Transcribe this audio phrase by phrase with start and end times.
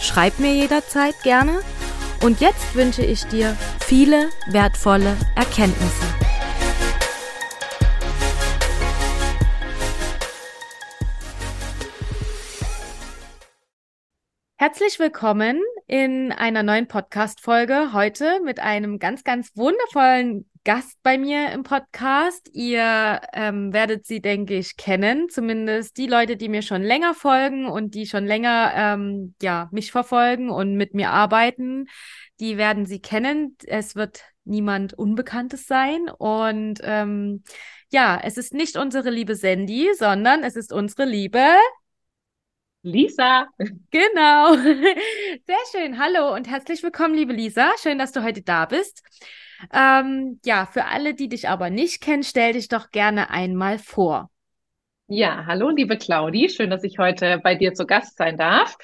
[0.00, 1.60] Schreib mir jederzeit gerne.
[2.22, 6.06] Und jetzt wünsche ich dir viele wertvolle Erkenntnisse.
[14.56, 17.92] Herzlich willkommen in einer neuen Podcast-Folge.
[17.92, 22.50] Heute mit einem ganz, ganz wundervollen Gast bei mir im Podcast.
[22.52, 25.30] Ihr ähm, werdet sie, denke ich, kennen.
[25.30, 29.90] Zumindest die Leute, die mir schon länger folgen und die schon länger ähm, ja, mich
[29.90, 31.86] verfolgen und mit mir arbeiten,
[32.40, 33.56] die werden sie kennen.
[33.66, 36.10] Es wird niemand Unbekanntes sein.
[36.10, 37.42] Und ähm,
[37.90, 41.46] ja, es ist nicht unsere liebe Sandy, sondern es ist unsere liebe
[42.82, 43.46] Lisa.
[43.90, 44.56] Genau.
[44.56, 45.98] Sehr schön.
[45.98, 47.70] Hallo und herzlich willkommen, liebe Lisa.
[47.82, 49.02] Schön, dass du heute da bist.
[49.72, 54.30] Ähm, ja, für alle, die dich aber nicht kennen, stell dich doch gerne einmal vor.
[55.08, 56.48] Ja, hallo, liebe Claudi.
[56.48, 58.76] Schön, dass ich heute bei dir zu Gast sein darf.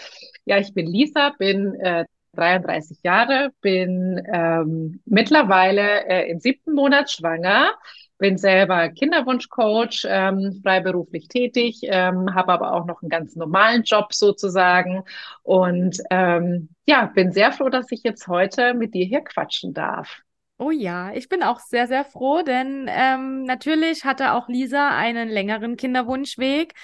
[0.44, 2.04] Ja, ich bin Lisa, bin äh,
[2.34, 7.70] 33 Jahre, bin ähm, mittlerweile äh, im siebten Monat schwanger
[8.18, 14.12] bin selber Kinderwunschcoach, ähm, freiberuflich tätig, ähm, habe aber auch noch einen ganz normalen Job
[14.12, 15.04] sozusagen
[15.42, 20.22] und ähm, ja, bin sehr froh, dass ich jetzt heute mit dir hier quatschen darf.
[20.58, 25.28] Oh ja, ich bin auch sehr, sehr froh, denn ähm, natürlich hatte auch Lisa einen
[25.28, 26.74] längeren Kinderwunschweg.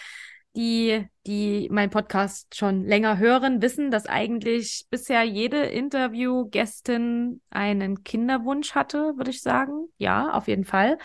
[0.55, 8.75] Die, die mein Podcast schon länger hören, wissen, dass eigentlich bisher jede Interviewgästin einen Kinderwunsch
[8.75, 9.89] hatte, würde ich sagen.
[9.97, 10.99] Ja, auf jeden Fall.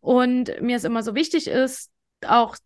[0.00, 1.90] Und mir es immer so wichtig ist,
[2.26, 2.56] auch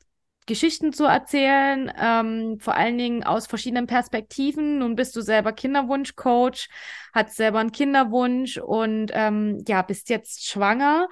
[0.46, 4.78] Geschichten zu erzählen, ähm, vor allen Dingen aus verschiedenen Perspektiven.
[4.78, 6.68] Nun bist du selber Kinderwunschcoach,
[7.14, 11.08] hast selber einen Kinderwunsch und ähm, ja, bist jetzt schwanger.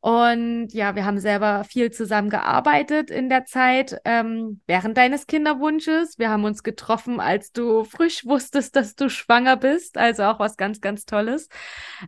[0.00, 6.18] Und ja, wir haben selber viel zusammen gearbeitet in der Zeit ähm, während deines Kinderwunsches.
[6.18, 9.98] Wir haben uns getroffen, als du frisch wusstest, dass du schwanger bist.
[9.98, 11.48] Also auch was ganz, ganz Tolles.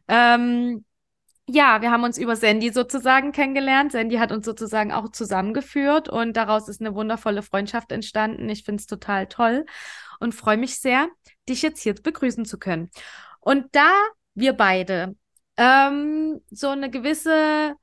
[0.08, 0.86] Ähm,
[1.48, 3.92] ja, wir haben uns über Sandy sozusagen kennengelernt.
[3.92, 8.48] Sandy hat uns sozusagen auch zusammengeführt und daraus ist eine wundervolle Freundschaft entstanden.
[8.48, 9.66] Ich finde es total toll
[10.20, 11.08] und freue mich sehr,
[11.48, 12.90] dich jetzt hier begrüßen zu können.
[13.40, 13.90] Und da
[14.34, 15.16] wir beide
[15.56, 17.74] ähm, so eine gewisse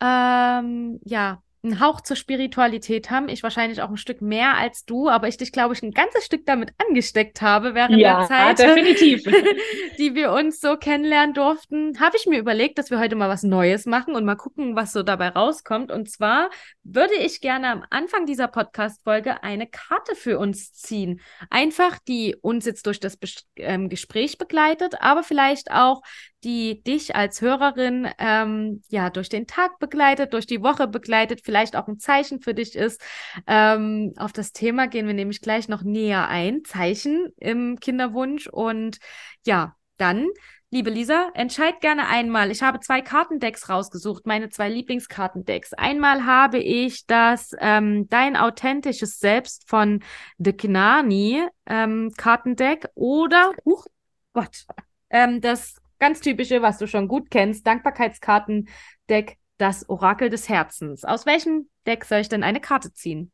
[0.00, 3.28] ähm, ja, einen Hauch zur Spiritualität haben.
[3.28, 6.24] Ich wahrscheinlich auch ein Stück mehr als du, aber ich dich, glaube ich, ein ganzes
[6.24, 9.24] Stück damit angesteckt habe während ja, der Zeit, definitiv.
[9.98, 13.42] die wir uns so kennenlernen durften, habe ich mir überlegt, dass wir heute mal was
[13.42, 15.90] Neues machen und mal gucken, was so dabei rauskommt.
[15.90, 16.50] Und zwar
[16.84, 21.20] würde ich gerne am Anfang dieser Podcast-Folge eine Karte für uns ziehen.
[21.50, 26.02] Einfach, die uns jetzt durch das Bes ähm, Gespräch begleitet, aber vielleicht auch
[26.44, 31.76] die dich als Hörerin ähm, ja durch den Tag begleitet, durch die Woche begleitet, vielleicht
[31.76, 33.00] auch ein Zeichen für dich ist.
[33.46, 36.64] Ähm, auf das Thema gehen wir nämlich gleich noch näher ein.
[36.64, 38.98] Zeichen im Kinderwunsch und
[39.44, 40.28] ja, dann
[40.70, 42.50] Liebe Lisa, entscheid gerne einmal.
[42.50, 45.72] Ich habe zwei Kartendecks rausgesucht, meine zwei Lieblingskartendecks.
[45.72, 50.04] Einmal habe ich das ähm, Dein authentisches Selbst von
[50.36, 53.86] The Knani ähm, Kartendeck oder, huch,
[54.34, 54.66] Gott,
[55.08, 61.04] ähm, das ganz typische, was du schon gut kennst, Dankbarkeitskartendeck, das Orakel des Herzens.
[61.04, 63.32] Aus welchem Deck soll ich denn eine Karte ziehen?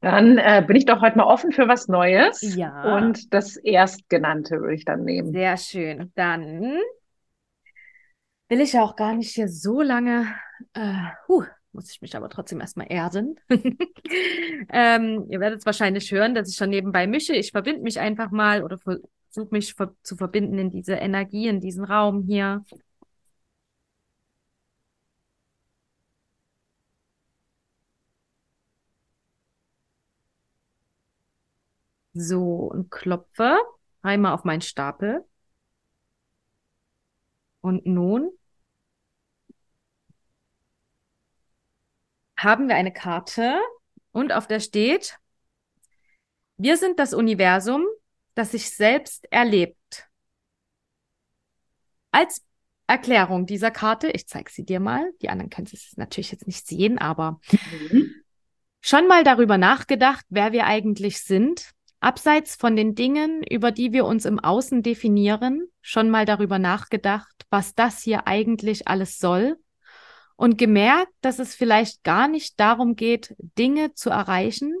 [0.00, 2.40] Dann äh, bin ich doch heute mal offen für was Neues.
[2.56, 2.96] Ja.
[2.96, 5.32] Und das Erstgenannte würde ich dann nehmen.
[5.32, 6.12] Sehr schön.
[6.14, 6.78] Dann
[8.48, 10.26] will ich ja auch gar nicht hier so lange.
[10.72, 10.94] Äh,
[11.28, 13.38] huh, muss ich mich aber trotzdem erstmal erden.
[14.70, 17.34] ähm, ihr werdet es wahrscheinlich hören, dass ich schon nebenbei mische.
[17.34, 18.78] Ich verbinde mich einfach mal oder
[19.34, 22.64] versuche mich ver zu verbinden in diese Energie, in diesen Raum hier.
[32.14, 32.42] So,
[32.72, 33.58] und klopfe
[34.02, 35.24] einmal auf meinen Stapel.
[37.60, 38.30] Und nun
[42.36, 43.58] haben wir eine Karte
[44.12, 45.18] und auf der steht,
[46.56, 47.84] wir sind das Universum,
[48.34, 50.08] das sich selbst erlebt.
[52.10, 52.42] Als
[52.86, 56.66] Erklärung dieser Karte, ich zeige sie dir mal, die anderen können es natürlich jetzt nicht
[56.66, 57.40] sehen, aber
[57.90, 58.10] mhm.
[58.80, 64.04] schon mal darüber nachgedacht, wer wir eigentlich sind, abseits von den Dingen, über die wir
[64.04, 69.56] uns im Außen definieren, schon mal darüber nachgedacht, was das hier eigentlich alles soll?
[70.36, 74.74] Und gemerkt, dass es vielleicht gar nicht darum geht, Dinge zu erreichen,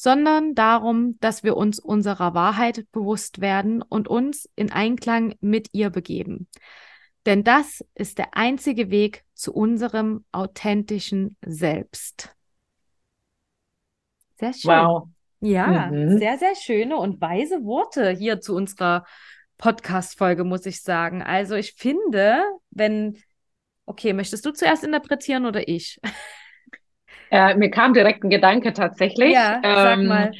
[0.00, 5.90] sondern darum, dass wir uns unserer Wahrheit bewusst werden und uns in Einklang mit ihr
[5.90, 6.46] begeben.
[7.26, 12.32] Denn das ist der einzige Weg zu unserem authentischen Selbst.
[14.38, 14.70] Sehr schön.
[14.70, 15.08] Wow.
[15.40, 16.16] Ja, mhm.
[16.18, 19.04] sehr, sehr schöne und weise Worte hier zu unserer
[19.56, 21.24] Podcast-Folge, muss ich sagen.
[21.24, 23.20] Also ich finde, wenn,
[23.84, 26.00] okay, möchtest du zuerst interpretieren oder ich?
[27.30, 29.32] Äh, mir kam direkt ein Gedanke tatsächlich.
[29.32, 30.32] Ja, sag ähm, mal.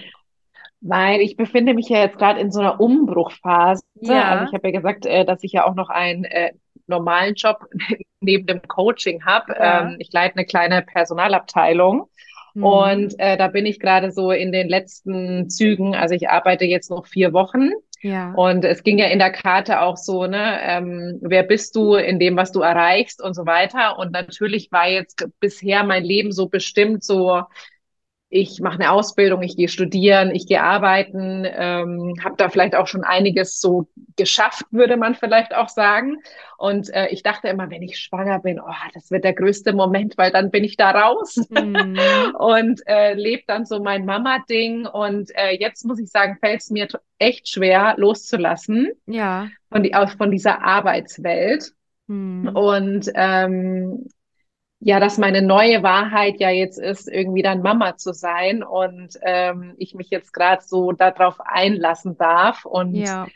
[0.81, 3.83] Weil ich befinde mich ja jetzt gerade in so einer Umbruchphase.
[4.01, 4.29] Ja.
[4.29, 6.53] Also ich habe ja gesagt, äh, dass ich ja auch noch einen äh,
[6.87, 7.65] normalen Job
[8.21, 9.55] neben dem Coaching habe.
[9.59, 9.83] Ja.
[9.83, 12.09] Ähm, ich leite eine kleine Personalabteilung.
[12.55, 12.65] Mhm.
[12.65, 15.95] Und äh, da bin ich gerade so in den letzten Zügen.
[15.95, 17.71] Also ich arbeite jetzt noch vier Wochen.
[18.01, 18.33] Ja.
[18.35, 22.19] Und es ging ja in der Karte auch so, ne, ähm, wer bist du in
[22.19, 23.99] dem, was du erreichst und so weiter.
[23.99, 27.43] Und natürlich war jetzt bisher mein Leben so bestimmt, so
[28.31, 32.87] ich mache eine Ausbildung, ich gehe studieren, ich gehe arbeiten, ähm, habe da vielleicht auch
[32.87, 36.19] schon einiges so geschafft, würde man vielleicht auch sagen.
[36.59, 40.19] Und äh, ich dachte immer, wenn ich schwanger bin, oh, das wird der größte Moment,
[40.19, 41.99] weil dann bin ich da raus mhm.
[42.39, 44.87] und äh, lebe dann so mein Mama-Ding.
[44.87, 46.87] Und äh, jetzt muss ich sagen, fällt es mir
[47.19, 49.49] echt schwer, loszulassen ja.
[49.73, 51.73] von, die, von dieser Arbeitswelt.
[52.09, 52.49] Mhm.
[52.49, 54.07] Und ähm,
[54.81, 59.75] ja, dass meine neue Wahrheit ja jetzt ist, irgendwie dann Mama zu sein und ähm,
[59.77, 62.65] ich mich jetzt gerade so darauf einlassen darf.
[62.65, 63.27] Und ja.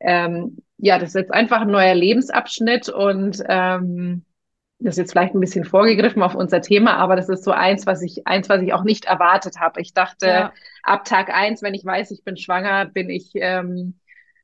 [0.00, 4.24] Ähm, ja, das ist jetzt einfach ein neuer Lebensabschnitt und ähm,
[4.78, 7.86] das ist jetzt vielleicht ein bisschen vorgegriffen auf unser Thema, aber das ist so eins,
[7.86, 9.82] was ich, eins, was ich auch nicht erwartet habe.
[9.82, 10.52] Ich dachte, ja.
[10.82, 13.99] ab Tag eins, wenn ich weiß, ich bin schwanger, bin ich ähm,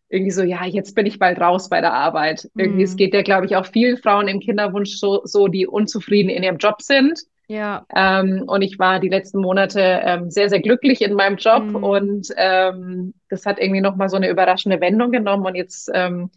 [0.08, 2.49] irgendwie so, ja, jetzt bin ich bald raus bei der Arbeit.
[2.55, 2.62] Mhm.
[2.62, 2.97] Irgendwie, es mhm.
[2.97, 6.58] geht ja, glaube ich, auch vielen Frauen im Kinderwunsch so, so die unzufrieden in ihrem
[6.58, 7.20] Job sind.
[7.49, 7.87] Ja.
[7.94, 11.76] Ähm, und ich war die letzten Monate ähm, sehr, sehr glücklich in meinem Job mhm.
[11.76, 16.31] und ähm, das hat irgendwie nochmal so eine überraschende Wendung genommen und jetzt ähm,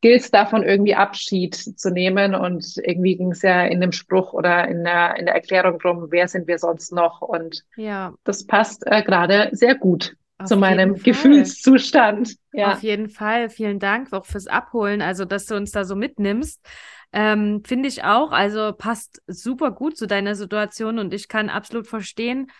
[0.00, 4.32] gilt es davon irgendwie Abschied zu nehmen und irgendwie ging es ja in dem Spruch
[4.32, 8.14] oder in der, in der Erklärung drum, wer sind wir sonst noch und ja.
[8.24, 10.16] das passt äh, gerade sehr gut.
[10.44, 12.36] Auf zu meinem Gefühlszustand.
[12.52, 12.72] Ja.
[12.72, 13.50] Auf jeden Fall.
[13.50, 16.64] Vielen Dank auch fürs Abholen, also dass du uns da so mitnimmst.
[17.12, 18.32] Ähm, Finde ich auch.
[18.32, 22.50] Also passt super gut zu deiner Situation und ich kann absolut verstehen,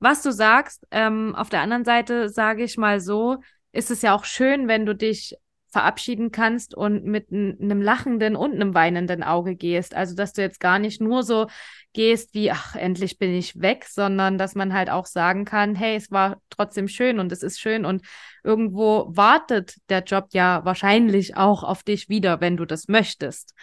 [0.00, 0.86] was du sagst.
[0.90, 3.38] Ähm, auf der anderen Seite sage ich mal so,
[3.72, 5.36] ist es ja auch schön, wenn du dich
[5.70, 9.94] verabschieden kannst und mit einem lachenden und einem weinenden Auge gehst.
[9.94, 11.46] Also, dass du jetzt gar nicht nur so
[11.92, 15.96] gehst wie, ach, endlich bin ich weg, sondern dass man halt auch sagen kann, hey,
[15.96, 18.02] es war trotzdem schön und es ist schön und
[18.44, 23.54] irgendwo wartet der Job ja wahrscheinlich auch auf dich wieder, wenn du das möchtest.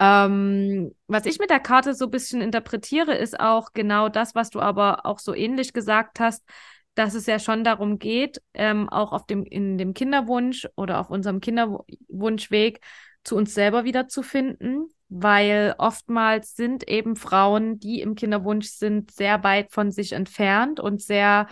[0.00, 4.50] Ähm, was ich mit der Karte so ein bisschen interpretiere, ist auch genau das, was
[4.50, 6.42] du aber auch so ähnlich gesagt hast,
[6.94, 11.10] dass es ja schon darum geht, ähm, auch auf dem, in dem Kinderwunsch oder auf
[11.10, 12.80] unserem Kinderwunschweg
[13.24, 19.72] zu uns selber wiederzufinden, weil oftmals sind eben Frauen, die im Kinderwunsch sind, sehr weit
[19.72, 21.48] von sich entfernt und sehr,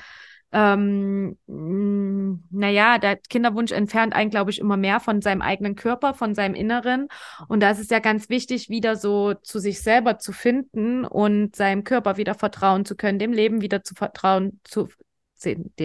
[0.52, 6.34] ähm, naja, der Kinderwunsch entfernt einen, glaube ich, immer mehr von seinem eigenen Körper, von
[6.34, 7.08] seinem Inneren.
[7.48, 11.56] Und da ist es ja ganz wichtig, wieder so zu sich selber zu finden und
[11.56, 14.88] seinem Körper wieder vertrauen zu können, dem Leben wieder zu vertrauen, zu,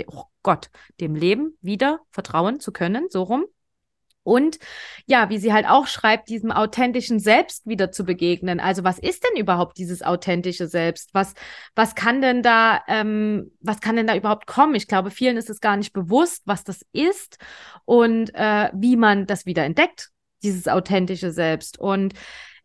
[0.08, 3.46] oh Gott, dem Leben wieder vertrauen zu können, so rum.
[4.28, 4.60] Und
[5.06, 8.60] ja, wie sie halt auch schreibt, diesem authentischen Selbst wieder zu begegnen.
[8.60, 11.14] Also was ist denn überhaupt dieses authentische Selbst?
[11.14, 11.34] Was,
[11.76, 14.76] was kann denn da, ähm, was kann denn da überhaupt kommen?
[14.76, 17.38] Ich glaube, vielen ist es gar nicht bewusst, was das ist
[17.86, 20.10] und äh, wie man das wieder entdeckt,
[20.44, 21.80] dieses authentische Selbst.
[21.80, 22.14] Und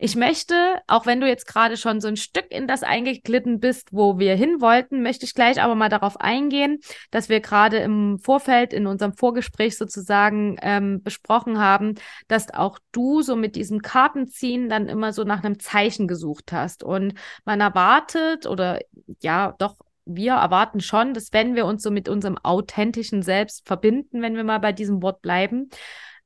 [0.02, 3.92] ich möchte, auch wenn du jetzt gerade schon so ein Stück in das eingeglitten bist,
[3.92, 6.80] wo wir hin wollten, möchte ich gleich aber mal darauf eingehen,
[7.12, 11.94] dass wir gerade im Vorfeld in unserem Vorgespräch sozusagen ähm, besprochen haben,
[12.26, 16.82] dass auch du so mit diesem Kartenziehen dann immer so nach einem Zeichen gesucht hast.
[16.82, 18.80] Und man erwartet oder
[19.21, 24.21] ja, doch wir erwarten schon, dass wenn wir uns so mit unserem authentischen Selbst verbinden,
[24.21, 25.71] wenn wir mal bei diesem Wort bleiben,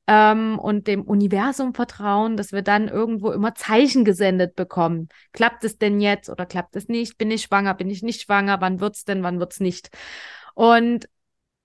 [0.06, 5.08] ähm, und dem Universum vertrauen, dass wir dann irgendwo immer Zeichen gesendet bekommen.
[5.32, 7.18] Klappt es denn jetzt oder klappt es nicht?
[7.18, 7.74] Bin ich schwanger?
[7.74, 8.60] Bin ich nicht schwanger?
[8.60, 9.22] Wann wird's denn?
[9.22, 9.90] Wann wird's nicht?
[10.54, 11.08] Und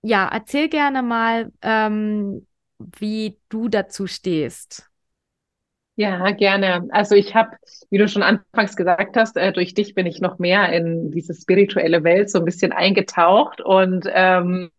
[0.01, 2.47] ja, erzähl gerne mal, ähm,
[2.79, 4.91] wie du dazu stehst.
[5.95, 6.87] Ja, gerne.
[6.91, 7.57] Also ich habe,
[7.91, 11.33] wie du schon anfangs gesagt hast, äh, durch dich bin ich noch mehr in diese
[11.35, 14.71] spirituelle Welt so ein bisschen eingetaucht und ähm,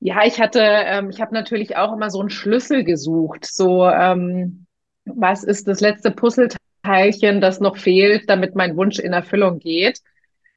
[0.00, 3.46] Ja, ich hatte, ähm, ich habe natürlich auch immer so einen Schlüssel gesucht.
[3.46, 4.66] So, ähm,
[5.04, 10.00] was ist das letzte Puzzleteilchen, das noch fehlt, damit mein Wunsch in Erfüllung geht?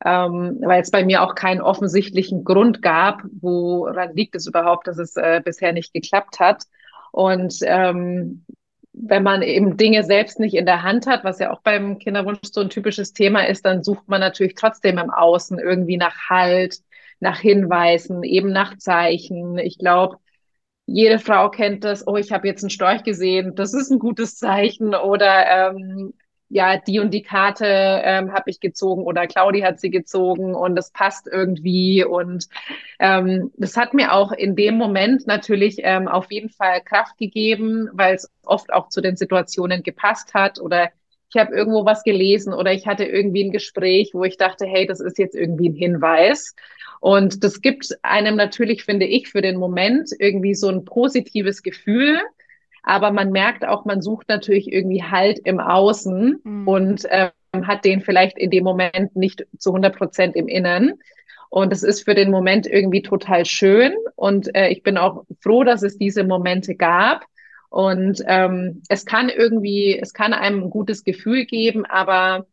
[0.06, 4.98] Ähm, weil es bei mir auch keinen offensichtlichen Grund gab, woran liegt es überhaupt, dass
[4.98, 6.64] es äh, bisher nicht geklappt hat.
[7.12, 8.46] Und ähm,
[8.94, 12.40] wenn man eben Dinge selbst nicht in der Hand hat, was ja auch beim Kinderwunsch
[12.52, 16.78] so ein typisches Thema ist, dann sucht man natürlich trotzdem im Außen irgendwie nach Halt,
[17.20, 19.58] nach Hinweisen, eben nach Zeichen.
[19.58, 20.18] Ich glaube,
[20.86, 24.38] jede Frau kennt das, oh, ich habe jetzt einen Storch gesehen, das ist ein gutes
[24.38, 26.14] Zeichen oder ähm,
[26.50, 30.78] ja, die und die Karte ähm, habe ich gezogen oder Claudi hat sie gezogen und
[30.80, 32.04] es passt irgendwie.
[32.04, 32.48] Und
[33.00, 37.90] ähm, das hat mir auch in dem Moment natürlich ähm, auf jeden Fall Kraft gegeben,
[37.94, 40.90] weil es oft auch zu den Situationen gepasst hat oder
[41.32, 44.88] ich habe irgendwo was gelesen oder ich hatte irgendwie ein Gespräch, wo ich dachte, hey,
[44.88, 46.56] das ist jetzt irgendwie ein Hinweis.
[47.00, 52.20] Und das gibt einem natürlich, finde ich, für den Moment irgendwie so ein positives Gefühl.
[52.84, 56.68] Aber man merkt auch, man sucht natürlich irgendwie Halt im Außen mhm.
[56.68, 61.00] und ähm, hat den vielleicht in dem Moment nicht zu 100 Prozent im Innen.
[61.50, 63.94] Und es ist für den Moment irgendwie total schön.
[64.16, 67.26] Und äh, ich bin auch froh, dass es diese Momente gab.
[67.70, 72.48] Und ähm, es kann irgendwie, es kann einem ein gutes Gefühl geben, aber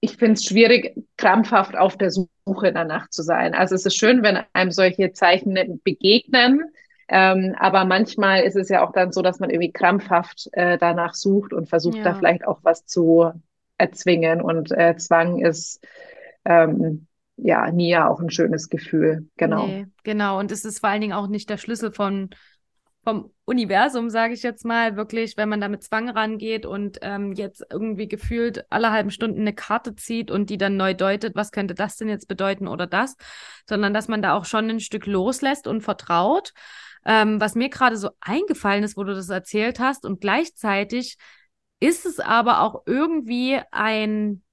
[0.00, 3.54] ich finde es schwierig, krampfhaft auf der Suche danach zu sein.
[3.54, 6.72] Also es ist schön, wenn einem solche Zeichen begegnen,
[7.08, 11.12] ähm, aber manchmal ist es ja auch dann so, dass man irgendwie krampfhaft äh, danach
[11.12, 12.04] sucht und versucht ja.
[12.04, 13.30] da vielleicht auch was zu
[13.76, 14.40] erzwingen.
[14.40, 15.86] Und äh, Zwang ist
[16.46, 17.06] ähm,
[17.36, 19.28] ja nie ja auch ein schönes Gefühl.
[19.36, 19.66] Genau.
[19.66, 20.38] Nee, genau.
[20.38, 22.30] Und es ist vor allen Dingen auch nicht der Schlüssel von
[23.04, 27.32] vom Universum, sage ich jetzt mal, wirklich, wenn man da mit Zwang rangeht und ähm,
[27.32, 31.50] jetzt irgendwie gefühlt alle halben Stunden eine Karte zieht und die dann neu deutet, was
[31.50, 33.16] könnte das denn jetzt bedeuten oder das,
[33.68, 36.52] sondern dass man da auch schon ein Stück loslässt und vertraut.
[37.04, 41.16] Ähm, was mir gerade so eingefallen ist, wo du das erzählt hast und gleichzeitig
[41.80, 44.44] ist es aber auch irgendwie ein,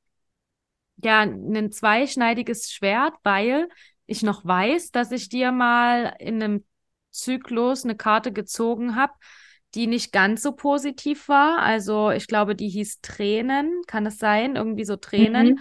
[0.98, 3.70] ja, ein zweischneidiges Schwert, weil
[4.08, 6.66] ich noch weiß, dass ich dir mal in einem
[7.12, 9.14] Zyklus eine Karte gezogen habe,
[9.76, 11.60] die nicht ganz so positiv war.
[11.60, 14.56] Also ich glaube, die hieß Tränen, kann es sein?
[14.56, 15.50] Irgendwie so Tränen.
[15.50, 15.60] Mhm.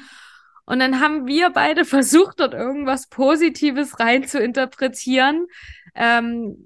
[0.64, 5.46] Und dann haben wir beide versucht, dort irgendwas Positives rein zu interpretieren.
[5.94, 6.56] Ähm,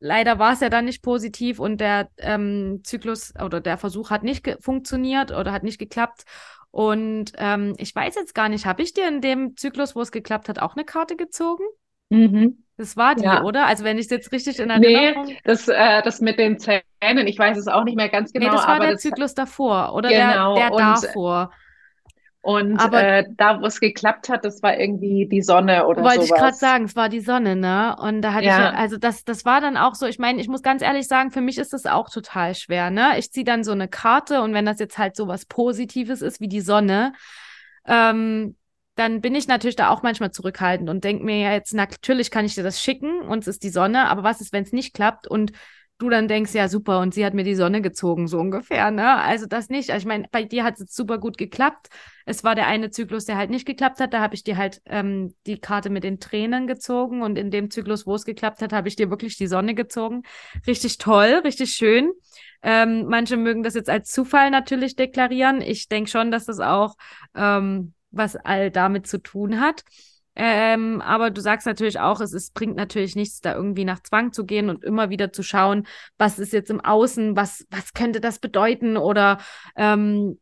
[0.00, 4.22] leider war es ja dann nicht positiv und der ähm, Zyklus oder der Versuch hat
[4.22, 6.24] nicht funktioniert oder hat nicht geklappt.
[6.70, 10.10] Und ähm, ich weiß jetzt gar nicht, habe ich dir in dem Zyklus, wo es
[10.10, 11.62] geklappt hat, auch eine Karte gezogen?
[12.08, 12.63] Mhm.
[12.76, 13.42] Das war die, ja.
[13.42, 13.66] oder?
[13.66, 15.26] Also wenn ich es jetzt richtig in Erinnerung...
[15.26, 16.82] Nee, das, äh, das mit den Zähnen,
[17.26, 18.46] ich weiß es auch nicht mehr ganz genau.
[18.46, 21.52] Nee, das war der das, Zyklus davor oder genau, der, der davor.
[22.40, 26.16] Und aber, äh, da, wo es geklappt hat, das war irgendwie die Sonne oder wollte
[26.16, 26.18] sowas.
[26.18, 27.96] Wollte ich gerade sagen, es war die Sonne, ne?
[27.98, 28.72] Und da hatte ja.
[28.72, 31.30] ich, also das, das war dann auch so, ich meine, ich muss ganz ehrlich sagen,
[31.30, 33.18] für mich ist das auch total schwer, ne?
[33.18, 36.38] Ich ziehe dann so eine Karte und wenn das jetzt halt so was Positives ist
[36.40, 37.14] wie die Sonne,
[37.86, 38.56] ähm,
[38.94, 42.44] dann bin ich natürlich da auch manchmal zurückhaltend und denke mir ja jetzt, natürlich kann
[42.44, 44.94] ich dir das schicken und es ist die Sonne, aber was ist, wenn es nicht
[44.94, 45.52] klappt und
[45.98, 49.16] du dann denkst, ja super, und sie hat mir die Sonne gezogen, so ungefähr, ne?
[49.22, 49.90] Also das nicht.
[49.90, 51.88] Also ich meine, bei dir hat es super gut geklappt.
[52.26, 54.12] Es war der eine Zyklus, der halt nicht geklappt hat.
[54.12, 57.70] Da habe ich dir halt ähm, die Karte mit den Tränen gezogen und in dem
[57.70, 60.22] Zyklus, wo es geklappt hat, habe ich dir wirklich die Sonne gezogen.
[60.66, 62.10] Richtig toll, richtig schön.
[62.62, 65.60] Ähm, manche mögen das jetzt als Zufall natürlich deklarieren.
[65.60, 66.96] Ich denke schon, dass das auch
[67.36, 69.84] ähm, was all damit zu tun hat.
[70.36, 74.32] Ähm, aber du sagst natürlich auch, es ist, bringt natürlich nichts, da irgendwie nach Zwang
[74.32, 75.86] zu gehen und immer wieder zu schauen,
[76.18, 79.38] was ist jetzt im Außen, was, was könnte das bedeuten oder
[79.76, 80.40] ähm,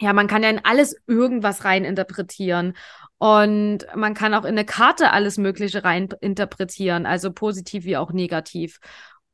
[0.00, 2.74] ja, man kann ja in alles irgendwas rein interpretieren.
[3.18, 8.12] Und man kann auch in eine Karte alles Mögliche rein interpretieren, also positiv wie auch
[8.12, 8.78] negativ.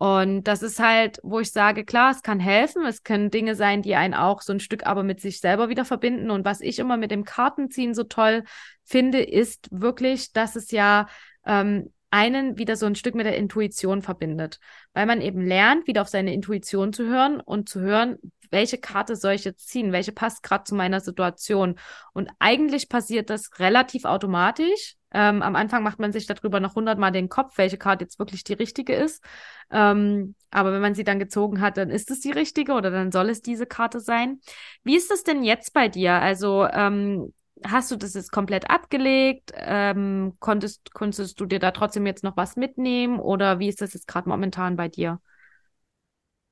[0.02, 2.85] Und das ist halt, wo ich sage, klar, es kann helfen.
[2.85, 5.85] Es können Dinge sein, die einen auch so ein Stück aber mit sich selber wieder
[5.85, 6.32] verbinden.
[6.32, 8.42] Und was ich immer mit dem Kartenziehen so toll
[8.82, 11.06] finde, ist wirklich, dass es ja
[11.47, 14.61] ähm, einen wieder so ein Stück mit der Intuition verbindet.
[14.92, 18.19] Weil man eben lernt, wieder auf seine Intuition zu hören und zu hören,
[18.50, 21.76] welche Karte soll ich jetzt ziehen, welche passt gerade zu meiner Situation.
[22.12, 24.97] Und eigentlich passiert das relativ automatisch.
[25.14, 28.45] Ähm, am Anfang macht man sich darüber noch hundertmal den Kopf, welche Karte jetzt wirklich
[28.45, 29.25] die richtige ist.
[29.71, 33.11] Ähm, aber wenn man sie dann gezogen hat, dann ist es die richtige oder dann
[33.11, 34.40] soll es diese Karte sein.
[34.85, 36.12] Wie ist es denn jetzt bei dir?
[36.14, 37.33] Also ähm,
[37.66, 39.52] hast du das jetzt komplett abgelegt?
[39.57, 43.95] Ähm, konntest, konntest du dir da trotzdem jetzt noch was mitnehmen oder wie ist das
[43.95, 45.21] jetzt gerade momentan bei dir?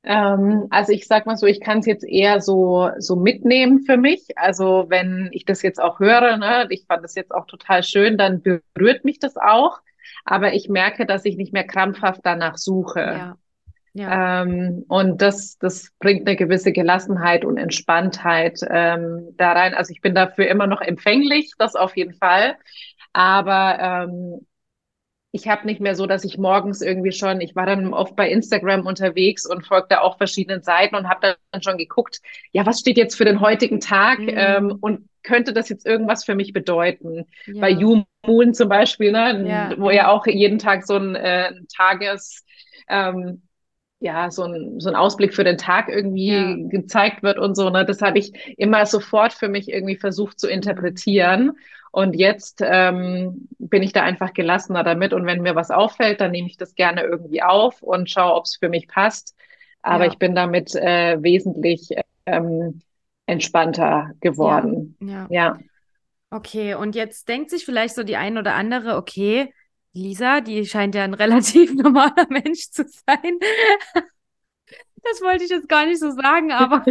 [0.02, 3.97] Ähm, also ich sag mal so, ich kann es jetzt eher so so mitnehmen für
[3.99, 4.26] mich.
[4.37, 8.17] Also wenn ich das jetzt auch höre, ne, ich fand das jetzt auch total schön,
[8.17, 9.81] dann berührt mich das auch.
[10.25, 13.00] aber ich merke, dass ich nicht mehr krampfhaft danach suche.
[13.00, 13.37] Ja.
[13.93, 14.43] Ja.
[14.43, 19.75] Ähm, und das, das bringt eine gewisse Gelassenheit und Entspanntheit ähm, da rein.
[19.75, 22.57] Also ich bin dafür immer noch empfänglich, das auf jeden Fall.
[23.13, 24.47] Aber ähm,
[25.33, 28.29] ich habe nicht mehr so, dass ich morgens irgendwie schon, ich war dann oft bei
[28.29, 32.21] Instagram unterwegs und folgte auch verschiedenen Seiten und habe dann schon geguckt,
[32.53, 34.33] ja, was steht jetzt für den heutigen Tag mhm.
[34.33, 37.27] ähm, und könnte das jetzt irgendwas für mich bedeuten?
[37.47, 37.61] Ja.
[37.61, 39.75] Bei You Moon zum Beispiel, ne, ja.
[39.79, 42.45] wo ja auch jeden Tag so ein äh, Tages
[42.89, 43.43] ähm,
[44.00, 46.57] ja, so ein, so ein Ausblick für den Tag irgendwie ja.
[46.69, 47.69] gezeigt wird und so.
[47.69, 47.85] Ne?
[47.85, 51.52] Das habe ich immer sofort für mich irgendwie versucht zu interpretieren.
[51.92, 55.12] Und jetzt ähm, bin ich da einfach gelassener damit.
[55.12, 58.47] Und wenn mir was auffällt, dann nehme ich das gerne irgendwie auf und schaue, ob
[58.47, 59.37] es für mich passt.
[59.83, 60.11] Aber ja.
[60.11, 61.90] ich bin damit äh, wesentlich
[62.25, 62.80] ähm,
[63.26, 64.97] entspannter geworden.
[65.00, 65.09] Ja.
[65.09, 65.26] ja.
[65.30, 65.59] ja.
[66.30, 69.52] Okay, und jetzt denkt sich vielleicht so die ein oder andere, okay,
[69.93, 73.39] Lisa, die scheint ja ein relativ normaler Mensch zu sein.
[75.03, 76.85] Das wollte ich jetzt gar nicht so sagen, aber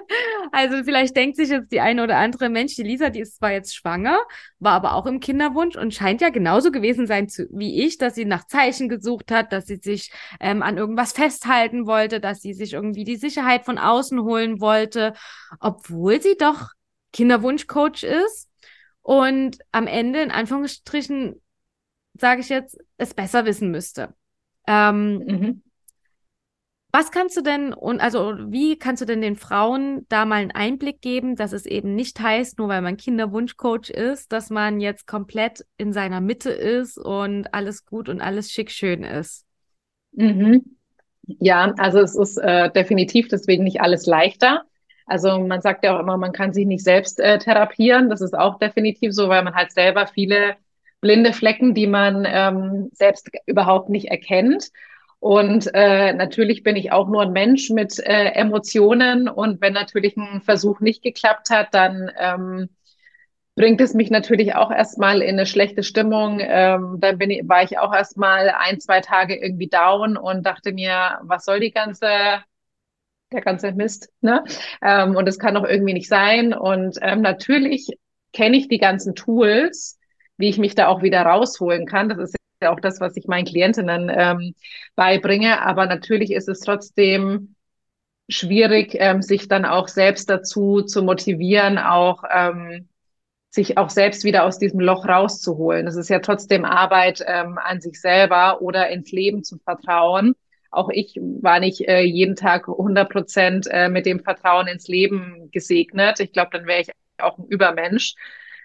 [0.52, 3.50] also vielleicht denkt sich jetzt die eine oder andere Mensch, die Lisa, die ist zwar
[3.50, 4.18] jetzt schwanger,
[4.60, 8.14] war aber auch im Kinderwunsch und scheint ja genauso gewesen sein zu, wie ich, dass
[8.14, 12.54] sie nach Zeichen gesucht hat, dass sie sich ähm, an irgendwas festhalten wollte, dass sie
[12.54, 15.14] sich irgendwie die Sicherheit von außen holen wollte,
[15.58, 16.68] obwohl sie doch
[17.12, 18.48] Kinderwunschcoach ist
[19.02, 21.40] und am Ende in Anführungsstrichen
[22.18, 24.14] sage ich jetzt, es besser wissen müsste.
[24.66, 25.62] Ähm, mhm.
[26.92, 30.52] Was kannst du denn und also wie kannst du denn den Frauen da mal einen
[30.52, 35.06] Einblick geben, dass es eben nicht heißt, nur weil man Kinderwunschcoach ist, dass man jetzt
[35.06, 39.44] komplett in seiner Mitte ist und alles gut und alles schick schön ist?
[40.12, 40.76] Mhm.
[41.26, 44.62] Ja, also es ist äh, definitiv deswegen nicht alles leichter.
[45.04, 48.08] Also man sagt ja auch immer, man kann sich nicht selbst äh, therapieren.
[48.08, 50.56] Das ist auch definitiv so, weil man halt selber viele
[51.00, 54.70] blinde Flecken, die man ähm, selbst überhaupt nicht erkennt.
[55.18, 59.28] Und äh, natürlich bin ich auch nur ein Mensch mit äh, Emotionen.
[59.28, 62.68] Und wenn natürlich ein Versuch nicht geklappt hat, dann ähm,
[63.56, 66.40] bringt es mich natürlich auch erstmal in eine schlechte Stimmung.
[66.40, 70.72] Ähm, dann bin ich, war ich auch erstmal ein, zwei Tage irgendwie down und dachte
[70.72, 72.08] mir, was soll die ganze,
[73.32, 74.44] der ganze Mist, ne?
[74.82, 76.52] Ähm, und es kann doch irgendwie nicht sein.
[76.52, 77.88] Und ähm, natürlich
[78.32, 79.98] kenne ich die ganzen Tools,
[80.36, 82.08] wie ich mich da auch wieder rausholen kann.
[82.08, 84.54] Das ist ja auch das, was ich meinen Klientinnen ähm,
[84.94, 85.62] beibringe.
[85.62, 87.54] Aber natürlich ist es trotzdem
[88.28, 92.88] schwierig, ähm, sich dann auch selbst dazu zu motivieren, auch ähm,
[93.50, 95.86] sich auch selbst wieder aus diesem Loch rauszuholen.
[95.86, 100.34] Das ist ja trotzdem Arbeit ähm, an sich selber oder ins Leben zu vertrauen.
[100.70, 105.50] Auch ich war nicht äh, jeden Tag 100 Prozent äh, mit dem Vertrauen ins Leben
[105.52, 106.20] gesegnet.
[106.20, 108.14] Ich glaube, dann wäre ich auch ein Übermensch.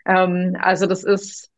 [0.05, 1.50] Ähm, also das ist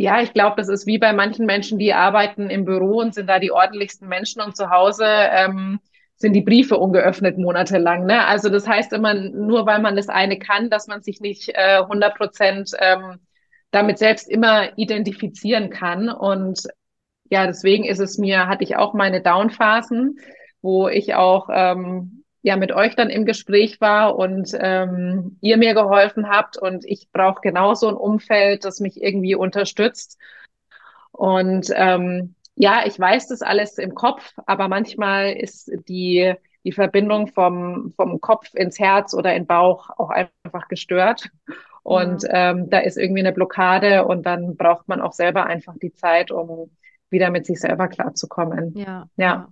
[0.00, 3.28] ja, ich glaube, das ist wie bei manchen Menschen, die arbeiten im Büro und sind
[3.28, 5.78] da die ordentlichsten Menschen und zu Hause ähm,
[6.16, 8.06] sind die Briefe ungeöffnet monatelang.
[8.06, 8.26] Ne?
[8.26, 11.80] Also das heißt immer, nur weil man das eine kann, dass man sich nicht äh,
[11.82, 13.18] 100 Prozent ähm,
[13.72, 16.08] damit selbst immer identifizieren kann.
[16.08, 16.62] Und
[17.28, 20.18] ja, deswegen ist es mir, hatte ich auch meine Downphasen,
[20.62, 25.74] wo ich auch ähm, ja mit euch dann im Gespräch war und ähm, ihr mir
[25.74, 30.18] geholfen habt und ich brauche genauso ein Umfeld, das mich irgendwie unterstützt.
[31.12, 37.28] Und ähm, ja, ich weiß das alles im Kopf, aber manchmal ist die die Verbindung
[37.28, 41.30] vom vom Kopf ins Herz oder in Bauch auch einfach gestört.
[41.82, 42.50] Und ja.
[42.50, 46.30] ähm, da ist irgendwie eine Blockade und dann braucht man auch selber einfach die Zeit,
[46.30, 46.70] um
[47.08, 48.74] wieder mit sich selber klarzukommen.
[48.76, 49.08] Ja.
[49.16, 49.48] ja.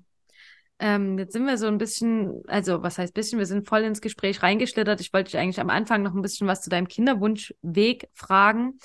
[0.80, 4.00] Ähm, jetzt sind wir so ein bisschen, also was heißt bisschen, wir sind voll ins
[4.00, 5.00] Gespräch reingeschlittert.
[5.00, 8.78] Ich wollte dich eigentlich am Anfang noch ein bisschen was zu deinem Kinderwunschweg fragen.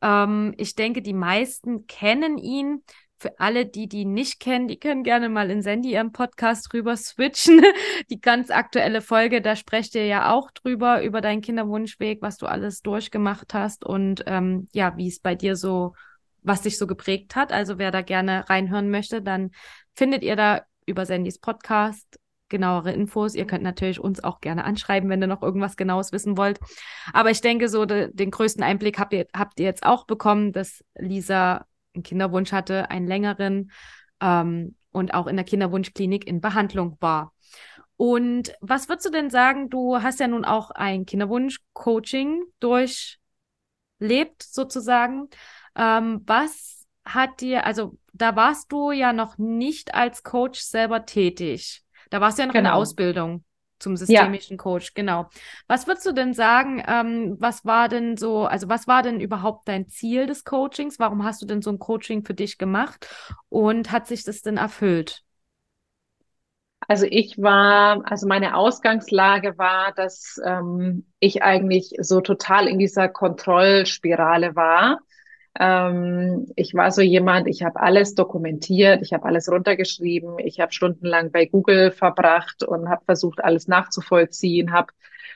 [0.00, 2.82] Ähm, ich denke, die meisten kennen ihn.
[3.18, 6.94] Für alle, die die nicht kennen, die können gerne mal in Sandy ihren Podcast rüber
[6.96, 7.62] switchen.
[8.10, 12.46] Die ganz aktuelle Folge, da sprecht ihr ja auch drüber, über deinen Kinderwunschweg, was du
[12.46, 15.94] alles durchgemacht hast und ähm, ja, wie es bei dir so,
[16.42, 17.50] was dich so geprägt hat.
[17.50, 19.52] Also wer da gerne reinhören möchte, dann
[19.94, 22.18] findet ihr da über Sandys Podcast
[22.48, 23.34] genauere Infos.
[23.34, 26.60] Ihr könnt natürlich uns auch gerne anschreiben, wenn ihr noch irgendwas Genaues wissen wollt.
[27.12, 30.52] Aber ich denke, so de, den größten Einblick habt ihr, habt ihr jetzt auch bekommen,
[30.52, 33.70] dass Lisa einen Kinderwunsch hatte, einen längeren
[34.20, 37.32] ähm, und auch in der Kinderwunschklinik in Behandlung war.
[37.96, 39.70] Und was würdest du denn sagen?
[39.70, 43.18] Du hast ja nun auch ein Kinderwunsch-Coaching durchlebt,
[44.42, 45.28] sozusagen.
[45.76, 51.82] Ähm, was hat dir, also da warst du ja noch nicht als Coach selber tätig.
[52.10, 52.60] Da warst du ja noch genau.
[52.60, 52.82] in der genau.
[52.82, 53.44] Ausbildung
[53.78, 54.62] zum systemischen ja.
[54.62, 55.28] Coach, genau.
[55.66, 59.68] Was würdest du denn sagen, ähm, was war denn so, also was war denn überhaupt
[59.68, 60.98] dein Ziel des Coachings?
[60.98, 63.06] Warum hast du denn so ein Coaching für dich gemacht
[63.48, 65.22] und hat sich das denn erfüllt?
[66.86, 73.08] Also ich war, also meine Ausgangslage war, dass ähm, ich eigentlich so total in dieser
[73.08, 74.98] Kontrollspirale war.
[75.58, 80.72] Ähm, ich war so jemand, ich habe alles dokumentiert, ich habe alles runtergeschrieben, ich habe
[80.72, 84.92] stundenlang bei Google verbracht und habe versucht, alles nachzuvollziehen, habe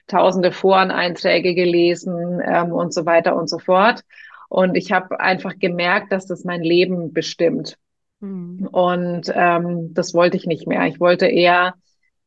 [0.09, 4.03] tausende Foreneinträge gelesen ähm, und so weiter und so fort.
[4.49, 7.77] Und ich habe einfach gemerkt, dass das mein Leben bestimmt.
[8.21, 8.67] Mhm.
[8.73, 10.87] Und ähm, das wollte ich nicht mehr.
[10.87, 11.75] Ich wollte eher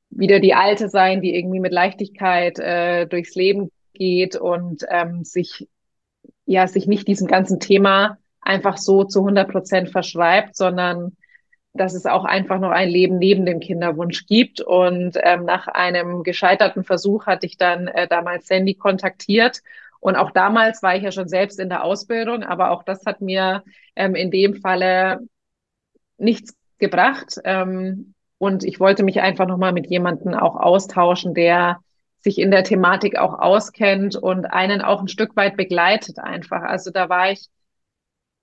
[0.10, 5.68] wieder die Alte sein, die irgendwie mit Leichtigkeit äh, durchs Leben geht und ähm, sich
[6.52, 11.16] ja sich nicht diesem ganzen Thema einfach so zu 100 Prozent verschreibt, sondern
[11.74, 14.60] dass es auch einfach noch ein Leben neben dem Kinderwunsch gibt.
[14.60, 19.62] Und ähm, nach einem gescheiterten Versuch hatte ich dann äh, damals Sandy kontaktiert.
[20.00, 23.22] Und auch damals war ich ja schon selbst in der Ausbildung, aber auch das hat
[23.22, 23.64] mir
[23.96, 25.20] ähm, in dem Falle
[26.18, 27.40] nichts gebracht.
[27.46, 31.80] Ähm, und ich wollte mich einfach nochmal mit jemandem auch austauschen, der
[32.22, 36.62] sich in der Thematik auch auskennt und einen auch ein Stück weit begleitet einfach.
[36.62, 37.50] Also da war ich,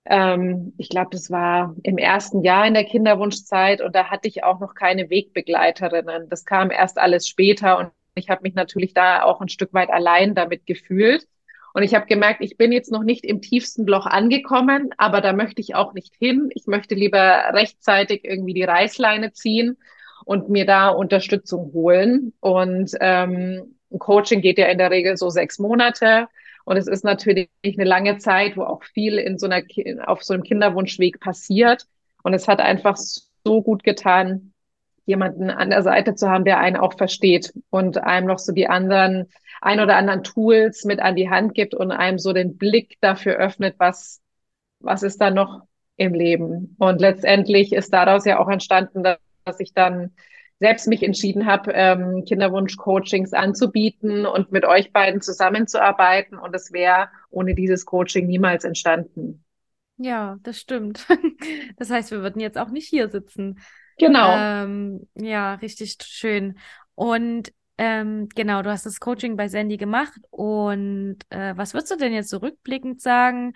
[0.05, 4.43] ähm, ich glaube, das war im ersten Jahr in der Kinderwunschzeit und da hatte ich
[4.43, 6.29] auch noch keine Wegbegleiterinnen.
[6.29, 9.89] Das kam erst alles später und ich habe mich natürlich da auch ein Stück weit
[9.89, 11.27] allein damit gefühlt.
[11.73, 15.33] Und ich habe gemerkt, ich bin jetzt noch nicht im tiefsten Loch angekommen, aber da
[15.33, 16.49] möchte ich auch nicht hin.
[16.53, 19.77] Ich möchte lieber rechtzeitig irgendwie die Reißleine ziehen
[20.29, 22.33] und mir da Unterstützung holen.
[22.39, 26.27] Und ähm, Coaching geht ja in der Regel so sechs Monate.
[26.65, 29.63] Und es ist natürlich eine lange Zeit, wo auch viel in so einer,
[30.07, 31.87] auf so einem Kinderwunschweg passiert.
[32.21, 34.53] Und es hat einfach so gut getan,
[35.07, 38.67] jemanden an der Seite zu haben, der einen auch versteht und einem noch so die
[38.67, 39.29] anderen,
[39.61, 43.37] ein oder anderen Tools mit an die Hand gibt und einem so den Blick dafür
[43.37, 44.21] öffnet, was,
[44.79, 45.61] was ist da noch
[45.97, 46.75] im Leben.
[46.77, 49.01] Und letztendlich ist daraus ja auch entstanden,
[49.49, 50.11] dass ich dann
[50.59, 56.37] selbst mich entschieden habe, ähm, Kinderwunsch-Coachings anzubieten und mit euch beiden zusammenzuarbeiten.
[56.37, 59.43] Und es wäre ohne dieses Coaching niemals entstanden.
[59.97, 61.05] Ja, das stimmt.
[61.77, 63.59] Das heißt, wir würden jetzt auch nicht hier sitzen.
[63.97, 64.35] Genau.
[64.35, 66.57] Ähm, ja, richtig schön.
[66.95, 70.19] Und ähm, genau, du hast das Coaching bei Sandy gemacht.
[70.29, 73.53] Und äh, was würdest du denn jetzt zurückblickend sagen?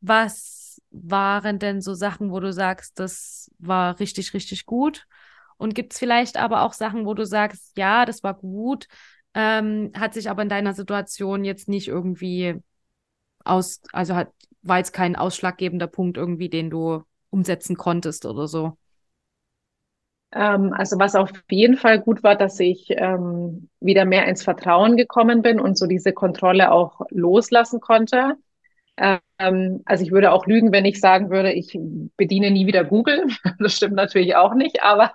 [0.00, 5.06] Was waren denn so Sachen, wo du sagst, das war richtig, richtig gut?
[5.58, 8.86] Und gibt es vielleicht aber auch Sachen, wo du sagst, ja, das war gut,
[9.34, 12.56] ähm, hat sich aber in deiner Situation jetzt nicht irgendwie
[13.44, 18.76] aus, also hat, war jetzt kein ausschlaggebender Punkt irgendwie, den du umsetzen konntest oder so?
[20.32, 24.96] Ähm, also was auf jeden Fall gut war, dass ich ähm, wieder mehr ins Vertrauen
[24.96, 28.36] gekommen bin und so diese Kontrolle auch loslassen konnte.
[28.96, 31.78] Ähm, also ich würde auch lügen, wenn ich sagen würde, ich
[32.16, 33.26] bediene nie wieder Google.
[33.58, 35.12] Das stimmt natürlich auch nicht, aber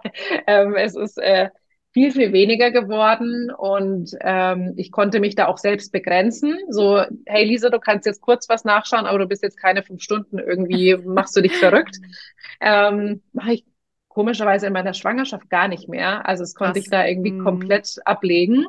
[0.47, 1.49] ähm, es ist äh,
[1.93, 6.57] viel, viel weniger geworden und ähm, ich konnte mich da auch selbst begrenzen.
[6.69, 10.01] So, hey Lisa, du kannst jetzt kurz was nachschauen, aber du bist jetzt keine fünf
[10.01, 11.97] Stunden irgendwie, machst du dich verrückt.
[12.61, 13.65] Ähm, Mache ich
[14.07, 16.27] komischerweise in meiner Schwangerschaft gar nicht mehr.
[16.27, 16.85] Also es konnte Was?
[16.85, 17.43] ich da irgendwie hm.
[17.43, 18.67] komplett ablegen.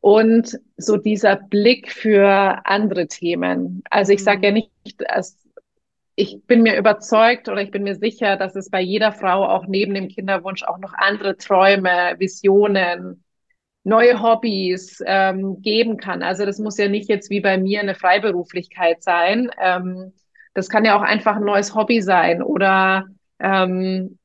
[0.00, 3.82] Und so dieser Blick für andere Themen.
[3.90, 4.54] Also ich sage ja hm.
[4.54, 5.36] nicht, dass
[6.14, 9.66] ich bin mir überzeugt oder ich bin mir sicher, dass es bei jeder Frau auch
[9.66, 13.22] neben dem Kinderwunsch auch noch andere Träume, Visionen,
[13.84, 16.22] neue Hobbys ähm, geben kann.
[16.22, 19.50] Also das muss ja nicht jetzt wie bei mir eine Freiberuflichkeit sein.
[19.60, 20.12] Ähm,
[20.54, 23.06] das kann ja auch einfach ein neues Hobby sein oder
[23.38, 24.18] ähm,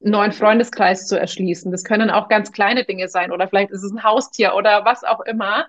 [0.00, 1.70] neuen Freundeskreis zu erschließen.
[1.70, 5.04] Das können auch ganz kleine Dinge sein oder vielleicht ist es ein Haustier oder was
[5.04, 5.66] auch immer,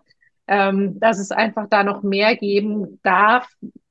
[0.48, 3.48] ähm, dass es einfach da noch mehr geben darf,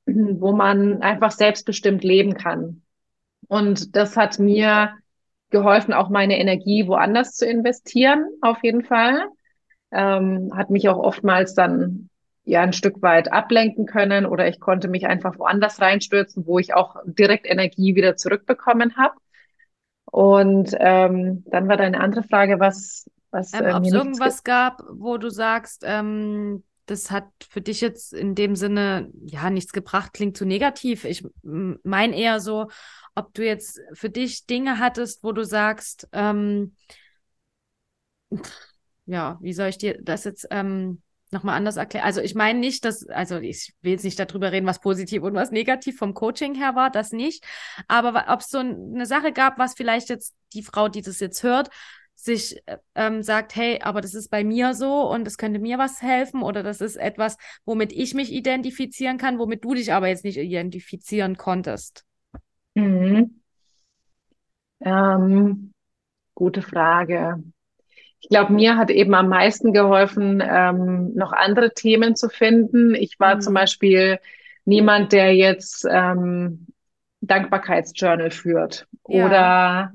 [0.06, 2.82] wo man einfach selbstbestimmt leben kann.
[3.48, 4.94] Und das hat mir
[5.50, 9.24] geholfen, auch meine Energie woanders zu investieren, auf jeden Fall.
[9.92, 12.08] Ähm, hat mich auch oftmals dann
[12.44, 16.74] ja ein Stück weit ablenken können oder ich konnte mich einfach woanders reinstürzen, wo ich
[16.74, 19.14] auch direkt Energie wieder zurückbekommen habe.
[20.10, 24.82] Und ähm, dann war deine andere Frage, was, was ähm, äh, ob es irgendwas gab,
[24.92, 30.12] wo du sagst, ähm, das hat für dich jetzt in dem Sinne ja nichts gebracht,
[30.12, 31.04] klingt zu negativ.
[31.04, 32.68] Ich meine eher so,
[33.14, 36.74] ob du jetzt für dich Dinge hattest, wo du sagst, ähm,
[39.06, 42.04] ja, wie soll ich dir das jetzt ähm, nochmal anders erklären.
[42.04, 45.34] Also ich meine nicht, dass, also ich will jetzt nicht darüber reden, was positiv und
[45.34, 47.44] was negativ vom Coaching her war, das nicht.
[47.88, 51.42] Aber ob es so eine Sache gab, was vielleicht jetzt die Frau, die das jetzt
[51.42, 51.70] hört,
[52.14, 55.78] sich äh, ähm, sagt, hey, aber das ist bei mir so und es könnte mir
[55.78, 60.08] was helfen oder das ist etwas, womit ich mich identifizieren kann, womit du dich aber
[60.08, 62.04] jetzt nicht identifizieren konntest?
[62.74, 63.40] Mhm.
[64.80, 65.72] Ähm,
[66.34, 67.42] gute Frage.
[68.20, 72.94] Ich glaube, mir hat eben am meisten geholfen, ähm, noch andere Themen zu finden.
[72.94, 73.40] Ich war mhm.
[73.40, 74.18] zum Beispiel
[74.64, 76.66] niemand, der jetzt ähm,
[77.22, 79.26] Dankbarkeitsjournal führt ja.
[79.26, 79.92] oder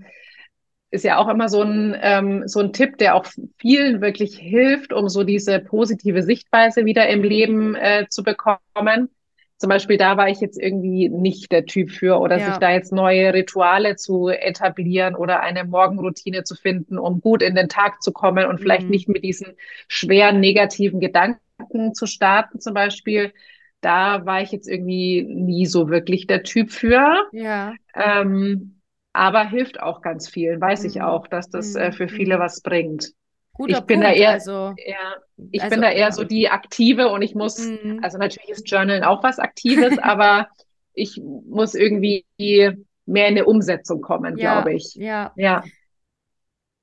[0.92, 3.26] ist ja auch immer so ein, ähm, so ein Tipp, der auch
[3.58, 9.10] vielen wirklich hilft, um so diese positive Sichtweise wieder im Leben äh, zu bekommen.
[9.58, 12.48] Zum Beispiel da war ich jetzt irgendwie nicht der Typ für oder ja.
[12.48, 17.56] sich da jetzt neue Rituale zu etablieren oder eine Morgenroutine zu finden, um gut in
[17.56, 18.92] den Tag zu kommen und vielleicht mhm.
[18.92, 19.56] nicht mit diesen
[19.88, 23.34] schweren negativen Gedanken zu starten zum Beispiel.
[23.80, 27.28] Da war ich jetzt irgendwie nie so wirklich der Typ für.
[27.32, 27.74] Ja.
[27.94, 28.82] Ähm,
[29.14, 30.90] aber hilft auch ganz vielen, weiß mhm.
[30.90, 32.42] ich auch, dass das äh, für viele mhm.
[32.42, 33.14] was bringt.
[33.56, 35.16] Guter ich bin Punkt, da eher, also, ja,
[35.52, 38.00] ich also, bin da eher so die Aktive und ich muss, mhm.
[38.04, 40.48] also natürlich ist Journalen auch was Aktives, aber
[40.94, 42.26] ich muss irgendwie
[43.06, 44.96] mehr in eine Umsetzung kommen, ja, glaube ich.
[44.96, 45.32] Ja.
[45.36, 45.64] Ja.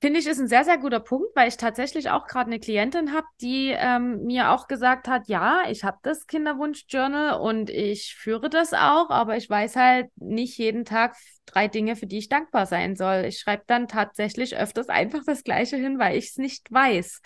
[0.03, 3.13] Finde ich, ist ein sehr, sehr guter Punkt, weil ich tatsächlich auch gerade eine Klientin
[3.13, 8.51] habe, die ähm, mir auch gesagt hat, ja, ich habe das Kinderwunsch-Journal und ich führe
[8.51, 11.15] das auch, aber ich weiß halt nicht jeden Tag
[11.47, 13.27] drei Dinge, für die ich dankbar sein soll.
[13.27, 17.21] Ich schreibe dann tatsächlich öfters einfach das Gleiche hin, weil ich es nicht weiß.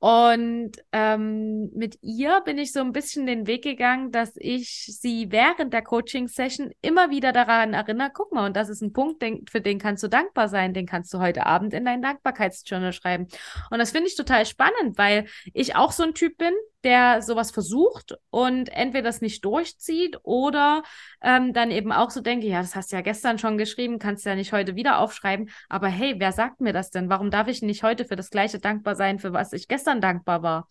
[0.00, 5.32] Und ähm, mit ihr bin ich so ein bisschen den Weg gegangen, dass ich sie
[5.32, 9.44] während der Coaching-Session immer wieder daran erinnere, guck mal, und das ist ein Punkt, den,
[9.50, 13.26] für den kannst du dankbar sein, den kannst du heute Abend in dein Dankbarkeitsjournal schreiben.
[13.70, 16.54] Und das finde ich total spannend, weil ich auch so ein Typ bin,
[16.84, 20.82] der sowas versucht und entweder das nicht durchzieht oder
[21.22, 24.24] ähm, dann eben auch so denke, ja, das hast du ja gestern schon geschrieben, kannst
[24.24, 25.50] du ja nicht heute wieder aufschreiben.
[25.68, 27.08] Aber hey, wer sagt mir das denn?
[27.08, 30.42] Warum darf ich nicht heute für das Gleiche dankbar sein, für was ich gestern dankbar
[30.42, 30.68] war?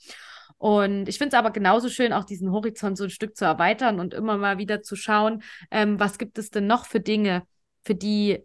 [0.57, 3.99] Und ich finde es aber genauso schön, auch diesen Horizont so ein Stück zu erweitern
[3.99, 7.43] und immer mal wieder zu schauen, ähm, was gibt es denn noch für Dinge,
[7.83, 8.43] für die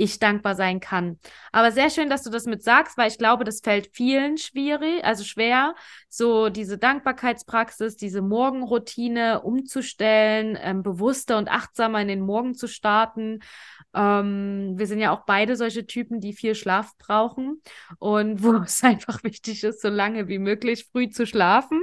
[0.00, 1.18] ich dankbar sein kann.
[1.52, 5.04] Aber sehr schön, dass du das mit sagst, weil ich glaube, das fällt vielen schwierig,
[5.04, 5.74] also schwer,
[6.08, 13.40] so diese Dankbarkeitspraxis, diese Morgenroutine umzustellen, ähm, bewusster und achtsamer in den Morgen zu starten.
[13.94, 17.62] Ähm, wir sind ja auch beide solche Typen, die viel Schlaf brauchen
[17.98, 21.82] und wo es einfach wichtig ist, so lange wie möglich früh zu schlafen.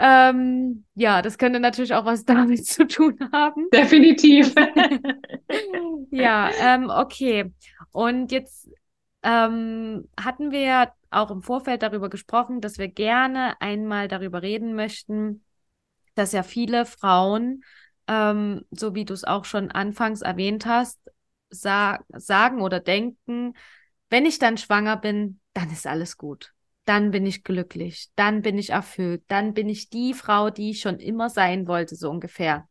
[0.00, 3.68] Ähm, ja, das könnte natürlich auch was damit zu tun haben.
[3.72, 4.54] Definitiv.
[6.10, 7.52] ja, ähm, okay.
[7.92, 8.68] Und jetzt
[9.22, 14.74] ähm, hatten wir ja auch im Vorfeld darüber gesprochen, dass wir gerne einmal darüber reden
[14.74, 15.44] möchten,
[16.14, 17.62] dass ja viele Frauen
[18.10, 20.98] ähm, so wie du es auch schon anfangs erwähnt hast,
[21.48, 23.54] sa sagen oder denken,
[24.10, 26.52] wenn ich dann schwanger bin, dann ist alles gut.
[26.90, 30.80] Dann bin ich glücklich, dann bin ich erfüllt, dann bin ich die Frau, die ich
[30.80, 32.66] schon immer sein wollte, so ungefähr.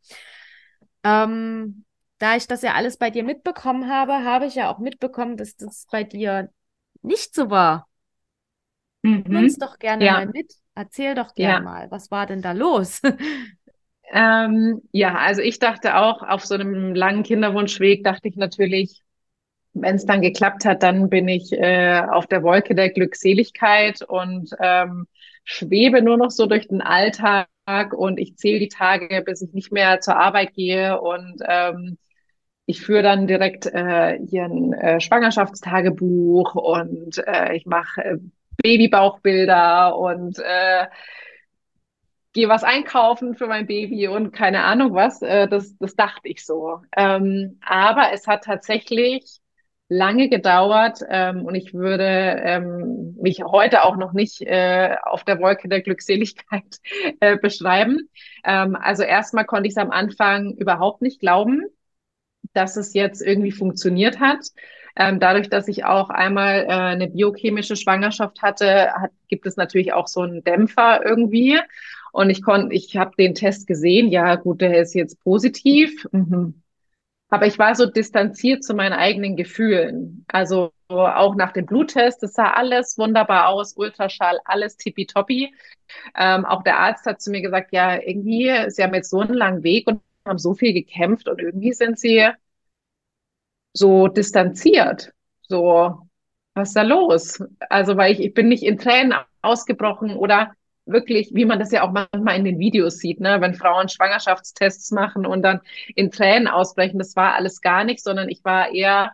[1.02, 1.86] Ähm,
[2.18, 5.56] da ich das ja alles bei dir mitbekommen habe, habe ich ja auch mitbekommen, dass
[5.56, 6.50] das bei dir
[7.00, 7.88] nicht so war.
[9.00, 9.24] Mhm.
[9.26, 10.12] Nimm uns doch gerne ja.
[10.12, 10.52] mal mit.
[10.74, 11.60] Erzähl doch gerne ja.
[11.62, 13.00] mal, was war denn da los?
[14.12, 19.04] Ähm, ja, also ich dachte auch, auf so einem langen Kinderwunschweg dachte ich natürlich,
[19.72, 24.50] wenn es dann geklappt hat, dann bin ich äh, auf der Wolke der Glückseligkeit und
[24.60, 25.06] ähm,
[25.44, 27.48] schwebe nur noch so durch den Alltag
[27.92, 31.98] und ich zähle die Tage, bis ich nicht mehr zur Arbeit gehe und ähm,
[32.66, 38.16] ich führe dann direkt äh, hier ein äh, Schwangerschaftstagebuch und äh, ich mache äh,
[38.62, 40.86] Babybauchbilder und äh,
[42.32, 45.22] gehe was einkaufen für mein Baby und keine Ahnung was.
[45.22, 46.80] Äh, das, das dachte ich so.
[46.96, 49.40] Ähm, aber es hat tatsächlich
[49.90, 55.40] lange gedauert ähm, und ich würde ähm, mich heute auch noch nicht äh, auf der
[55.40, 56.78] Wolke der Glückseligkeit
[57.20, 58.08] äh, beschreiben.
[58.44, 61.64] Ähm, also erstmal konnte ich es am Anfang überhaupt nicht glauben,
[62.52, 64.46] dass es jetzt irgendwie funktioniert hat.
[64.94, 69.92] Ähm, dadurch, dass ich auch einmal äh, eine biochemische Schwangerschaft hatte, hat, gibt es natürlich
[69.92, 71.58] auch so einen Dämpfer irgendwie.
[72.12, 76.06] Und ich konnte, ich habe den Test gesehen, ja gut, der ist jetzt positiv.
[76.12, 76.62] Mhm.
[77.30, 80.24] Aber ich war so distanziert zu meinen eigenen Gefühlen.
[80.28, 85.54] Also auch nach dem Bluttest, das sah alles wunderbar aus, Ultraschall, alles tippitoppi.
[86.16, 89.34] Ähm, auch der Arzt hat zu mir gesagt, ja, irgendwie, Sie haben jetzt so einen
[89.34, 92.28] langen Weg und haben so viel gekämpft und irgendwie sind Sie
[93.72, 95.12] so distanziert.
[95.42, 96.08] So,
[96.54, 97.42] was ist da los?
[97.68, 100.54] Also, weil ich, ich bin nicht in Tränen ausgebrochen oder
[100.86, 104.90] wirklich, wie man das ja auch manchmal in den Videos sieht, ne, wenn Frauen Schwangerschaftstests
[104.92, 105.60] machen und dann
[105.94, 109.12] in Tränen ausbrechen, das war alles gar nicht, sondern ich war eher,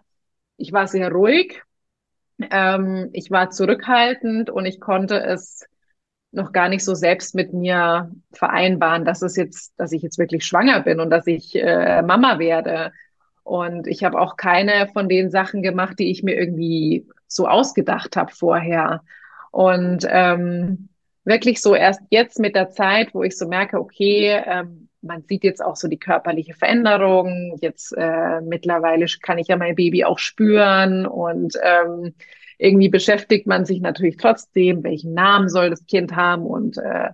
[0.57, 1.63] ich war sehr ruhig
[2.51, 5.65] Ähm, ich war zurückhaltend und ich konnte es
[6.33, 10.45] noch gar nicht so selbst mit mir vereinbaren, dass es jetzt, dass ich jetzt wirklich
[10.45, 12.93] schwanger bin und dass ich äh, Mama werde.
[13.45, 18.17] Und ich habe auch keine von den Sachen gemacht, die ich mir irgendwie so ausgedacht
[18.17, 19.03] habe vorher.
[19.51, 20.91] Und ähm,
[21.27, 25.45] wirklich so erst jetzt mit der Zeit, wo ich so merke, okay, ähm, man sieht
[25.45, 27.59] jetzt auch so die körperliche Veränderung.
[27.61, 32.15] Jetzt äh, mittlerweile kann ich ja mein Baby auch spüren und ähm,
[32.59, 37.11] irgendwie beschäftigt man sich natürlich trotzdem, welchen Namen soll das Kind haben und äh,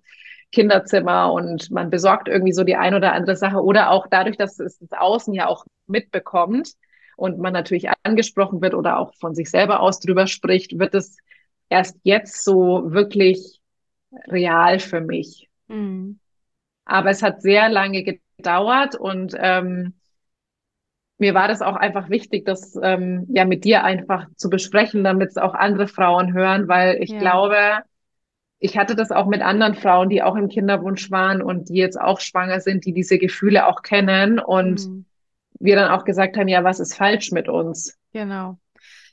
[0.52, 4.60] Kinderzimmer und man besorgt irgendwie so die ein oder andere Sache oder auch dadurch, dass
[4.60, 6.72] es das Außen ja auch mitbekommt
[7.16, 11.16] und man natürlich angesprochen wird oder auch von sich selber aus drüber spricht, wird es
[11.70, 13.61] erst jetzt so wirklich
[14.28, 15.48] real für mich.
[15.68, 16.18] Mhm.
[16.84, 19.94] Aber es hat sehr lange gedauert und ähm,
[21.18, 25.30] mir war das auch einfach wichtig, das ähm, ja mit dir einfach zu besprechen, damit
[25.30, 27.20] es auch andere Frauen hören, weil ich ja.
[27.20, 27.56] glaube,
[28.58, 32.00] ich hatte das auch mit anderen Frauen, die auch im Kinderwunsch waren und die jetzt
[32.00, 35.04] auch schwanger sind, die diese Gefühle auch kennen und mhm.
[35.60, 37.96] wir dann auch gesagt haben, ja, was ist falsch mit uns?
[38.12, 38.58] Genau.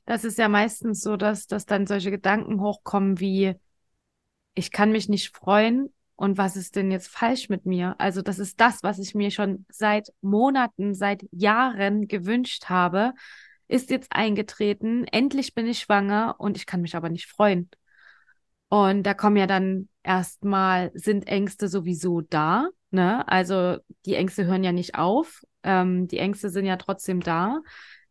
[0.06, 3.54] Das ist ja meistens so, dass, dass dann solche Gedanken hochkommen wie,
[4.54, 7.96] ich kann mich nicht freuen, und was ist denn jetzt falsch mit mir?
[7.98, 13.14] Also das ist das, was ich mir schon seit Monaten, seit Jahren gewünscht habe,
[13.70, 15.06] ist jetzt eingetreten.
[15.06, 17.70] Endlich bin ich schwanger und ich kann mich aber nicht freuen.
[18.68, 22.68] Und da kommen ja dann erstmal, sind Ängste sowieso da.
[22.92, 23.26] Ne?
[23.26, 25.42] Also die Ängste hören ja nicht auf.
[25.64, 27.62] Ähm, die Ängste sind ja trotzdem da.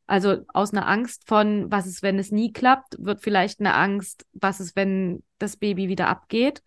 [0.08, 4.26] Also aus einer Angst von, was ist, wenn es nie klappt, wird vielleicht eine Angst,
[4.32, 6.62] was ist, wenn das Baby wieder abgeht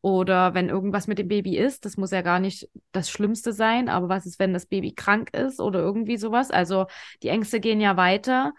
[0.00, 3.88] oder wenn irgendwas mit dem Baby ist, das muss ja gar nicht das Schlimmste sein,
[3.88, 6.50] aber was ist, wenn das Baby krank ist oder irgendwie sowas?
[6.50, 6.86] Also
[7.22, 8.52] die Ängste gehen ja weiter.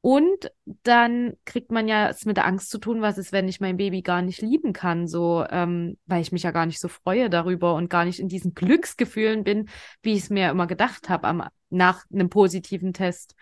[0.00, 0.50] Und
[0.84, 3.76] dann kriegt man ja es mit der Angst zu tun, was ist, wenn ich mein
[3.76, 7.30] Baby gar nicht lieben kann, so, ähm, weil ich mich ja gar nicht so freue
[7.30, 9.68] darüber und gar nicht in diesen Glücksgefühlen bin,
[10.02, 11.28] wie ich es mir immer gedacht habe
[11.70, 13.34] nach einem positiven Test.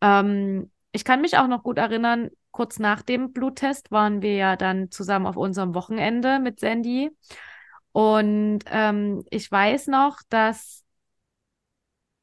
[0.00, 4.56] Ähm, ich kann mich auch noch gut erinnern, kurz nach dem Bluttest waren wir ja
[4.56, 7.10] dann zusammen auf unserem Wochenende mit Sandy.
[7.92, 10.84] Und ähm, ich weiß noch, dass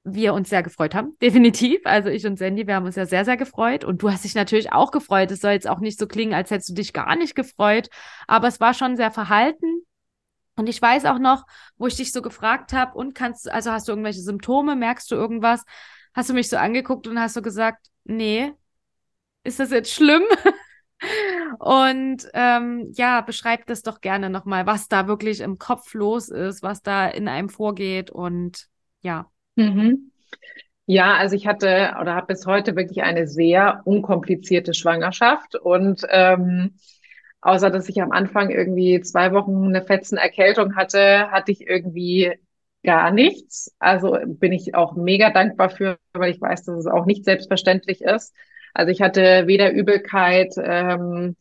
[0.04, 1.82] wir uns sehr gefreut haben, definitiv.
[1.86, 3.84] Also ich und Sandy, wir haben uns ja sehr, sehr gefreut.
[3.84, 5.32] Und du hast dich natürlich auch gefreut.
[5.32, 7.90] Es soll jetzt auch nicht so klingen, als hättest du dich gar nicht gefreut.
[8.28, 9.84] Aber es war schon sehr verhalten.
[10.56, 11.46] Und ich weiß auch noch,
[11.78, 15.16] wo ich dich so gefragt habe, und kannst, also hast du irgendwelche Symptome, merkst du
[15.16, 15.64] irgendwas?
[16.14, 18.52] Hast du mich so angeguckt und hast so gesagt, nee,
[19.44, 20.24] ist das jetzt schlimm?
[21.60, 26.62] Und ähm, ja, beschreibt das doch gerne nochmal, was da wirklich im Kopf los ist,
[26.62, 28.68] was da in einem vorgeht und
[29.02, 29.30] ja.
[29.56, 30.12] Mhm.
[30.86, 36.76] Ja, also ich hatte oder habe bis heute wirklich eine sehr unkomplizierte Schwangerschaft und ähm,
[37.42, 42.32] außer dass ich am Anfang irgendwie zwei Wochen eine fetzen Erkältung hatte, hatte ich irgendwie
[42.84, 43.76] gar nichts.
[43.80, 48.02] Also bin ich auch mega dankbar für, weil ich weiß, dass es auch nicht selbstverständlich
[48.02, 48.34] ist.
[48.74, 51.36] Also ich hatte weder Übelkeit ähm,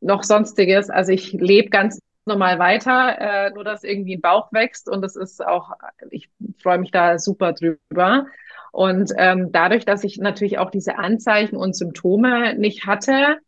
[0.00, 0.90] noch sonstiges.
[0.90, 5.16] Also ich lebe ganz normal weiter, äh, nur dass irgendwie ein Bauch wächst und das
[5.16, 5.72] ist auch,
[6.10, 6.30] ich
[6.62, 8.26] freue mich da super drüber.
[8.70, 13.38] Und ähm, dadurch, dass ich natürlich auch diese Anzeichen und Symptome nicht hatte,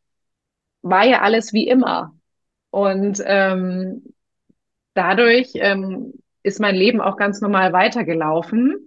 [0.85, 2.14] war ja alles wie immer.
[2.70, 4.14] Und ähm,
[4.92, 8.87] dadurch ähm, ist mein Leben auch ganz normal weitergelaufen.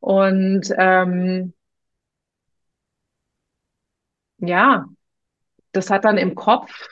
[0.00, 1.52] Und ähm,
[4.38, 4.86] ja,
[5.72, 6.88] das hat dann im Kopf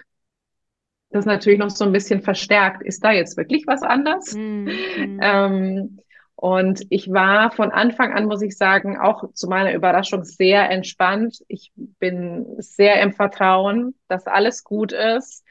[1.11, 2.83] das natürlich noch so ein bisschen verstärkt.
[2.83, 4.35] Ist da jetzt wirklich was anders?
[4.35, 4.69] Mhm.
[5.23, 5.99] Ähm,
[6.43, 11.39] und ich war von Anfang an, muss ich sagen, auch zu meiner Überraschung sehr entspannt.
[11.47, 15.45] Ich bin sehr im Vertrauen, dass alles gut ist.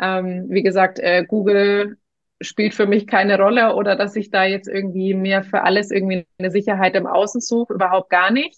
[0.00, 1.96] Ähm, wie gesagt, äh, Google
[2.40, 6.28] spielt für mich keine Rolle oder dass ich da jetzt irgendwie mir für alles irgendwie
[6.38, 8.56] eine Sicherheit im Außen suche, überhaupt gar nicht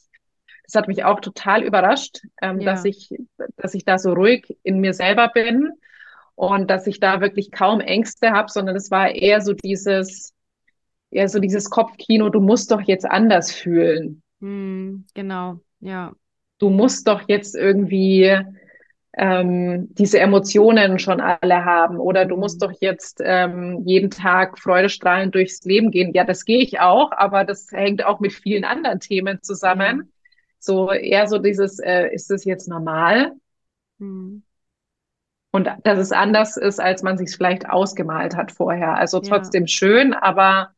[0.65, 2.73] das hat mich auch total überrascht, ähm, ja.
[2.73, 3.15] dass ich,
[3.57, 5.71] dass ich da so ruhig in mir selber bin
[6.35, 10.35] und dass ich da wirklich kaum Ängste habe, sondern es war eher so dieses,
[11.11, 14.23] eher so dieses Kopfkino, du musst doch jetzt anders fühlen.
[14.41, 16.13] Hm, genau, ja.
[16.59, 18.37] Du musst doch jetzt irgendwie
[19.17, 22.69] ähm, diese Emotionen schon alle haben oder du musst hm.
[22.69, 26.13] doch jetzt ähm, jeden Tag freudestrahlend durchs Leben gehen.
[26.15, 30.13] Ja, das gehe ich auch, aber das hängt auch mit vielen anderen Themen zusammen.
[30.59, 33.33] So eher so dieses, äh, ist das jetzt normal?
[33.99, 34.43] Mhm.
[35.51, 38.95] Und dass es anders ist, als man sich vielleicht ausgemalt hat vorher.
[38.97, 39.69] Also trotzdem ja.
[39.69, 40.71] schön, aber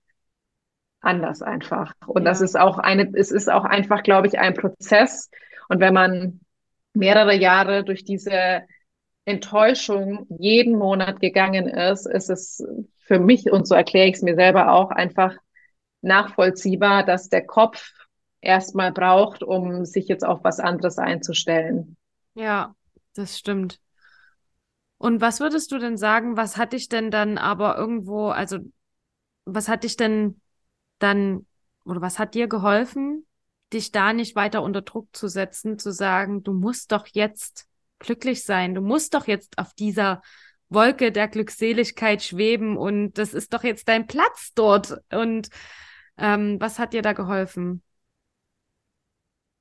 [1.01, 1.93] anders einfach.
[2.07, 2.31] Und ja.
[2.31, 5.31] das ist auch eine, es ist auch einfach, glaube ich, ein Prozess.
[5.69, 6.41] Und wenn man
[6.93, 8.63] mehrere Jahre durch diese
[9.25, 12.65] Enttäuschung jeden Monat gegangen ist, ist es
[12.99, 15.37] für mich, und so erkläre ich es mir selber auch, einfach
[16.03, 17.93] nachvollziehbar, dass der Kopf
[18.41, 21.97] erstmal braucht, um sich jetzt auf was anderes einzustellen.
[22.35, 22.75] Ja,
[23.15, 23.81] das stimmt.
[24.99, 28.59] Und was würdest du denn sagen, was hat dich denn dann aber irgendwo, also
[29.45, 30.41] was hat dich denn
[31.03, 31.47] dann
[31.85, 33.27] oder was hat dir geholfen,
[33.73, 37.67] dich da nicht weiter unter Druck zu setzen, zu sagen, du musst doch jetzt
[37.99, 40.23] glücklich sein, du musst doch jetzt auf dieser
[40.69, 44.99] Wolke der Glückseligkeit schweben und das ist doch jetzt dein Platz dort.
[45.13, 45.49] Und
[46.17, 47.83] ähm, was hat dir da geholfen?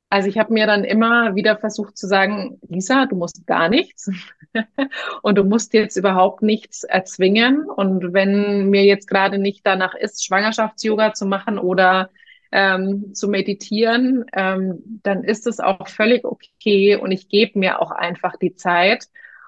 [0.09, 4.09] Also ich habe mir dann immer wieder versucht zu sagen, Lisa, du musst gar nichts
[5.21, 7.65] und du musst jetzt überhaupt nichts erzwingen.
[7.69, 12.09] Und wenn mir jetzt gerade nicht danach ist, Schwangerschafts-Yoga zu machen oder
[12.51, 17.91] ähm, zu meditieren, ähm, dann ist es auch völlig okay und ich gebe mir auch
[17.91, 19.05] einfach die Zeit.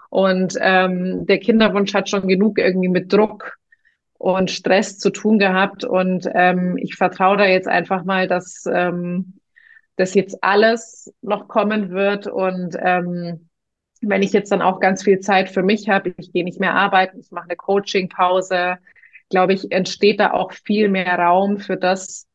[0.09, 3.57] Und ähm, der Kinderwunsch hat schon genug irgendwie mit Druck
[4.20, 5.84] und Stress zu tun gehabt.
[5.86, 8.66] Und ähm, ich vertraue da jetzt einfach mal, dass
[10.02, 12.28] das jetzt alles noch kommen wird.
[12.28, 13.47] Und ähm,
[14.02, 16.74] wenn ich jetzt dann auch ganz viel Zeit für mich habe, ich gehe nicht mehr
[16.74, 18.78] arbeiten, ich mache eine Coaching-Pause,
[19.30, 22.28] glaube ich, entsteht da auch viel mehr Raum für das,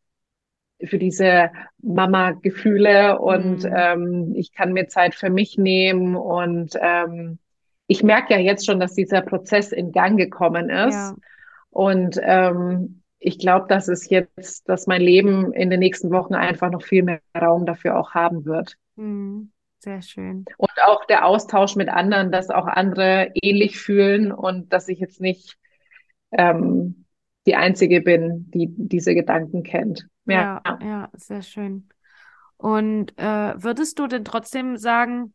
[0.82, 1.50] für diese
[1.82, 3.74] Mama-Gefühle und mhm.
[3.74, 7.38] ähm, ich kann mir Zeit für mich nehmen und ähm,
[7.88, 11.16] ich merke ja jetzt schon, dass dieser Prozess in Gang gekommen ist ja.
[11.70, 16.70] und ähm, ich glaube, dass es jetzt, dass mein Leben in den nächsten Wochen einfach
[16.70, 18.76] noch viel mehr Raum dafür auch haben wird.
[18.94, 19.50] Mhm.
[19.80, 20.44] Sehr schön.
[20.56, 25.20] Und auch der Austausch mit anderen, dass auch andere ähnlich fühlen und dass ich jetzt
[25.20, 25.58] nicht
[26.30, 27.04] ähm,
[27.46, 30.06] die Einzige bin, die diese Gedanken kennt.
[30.26, 31.88] Ja, ja, ja sehr schön.
[32.56, 35.34] Und äh, würdest du denn trotzdem sagen,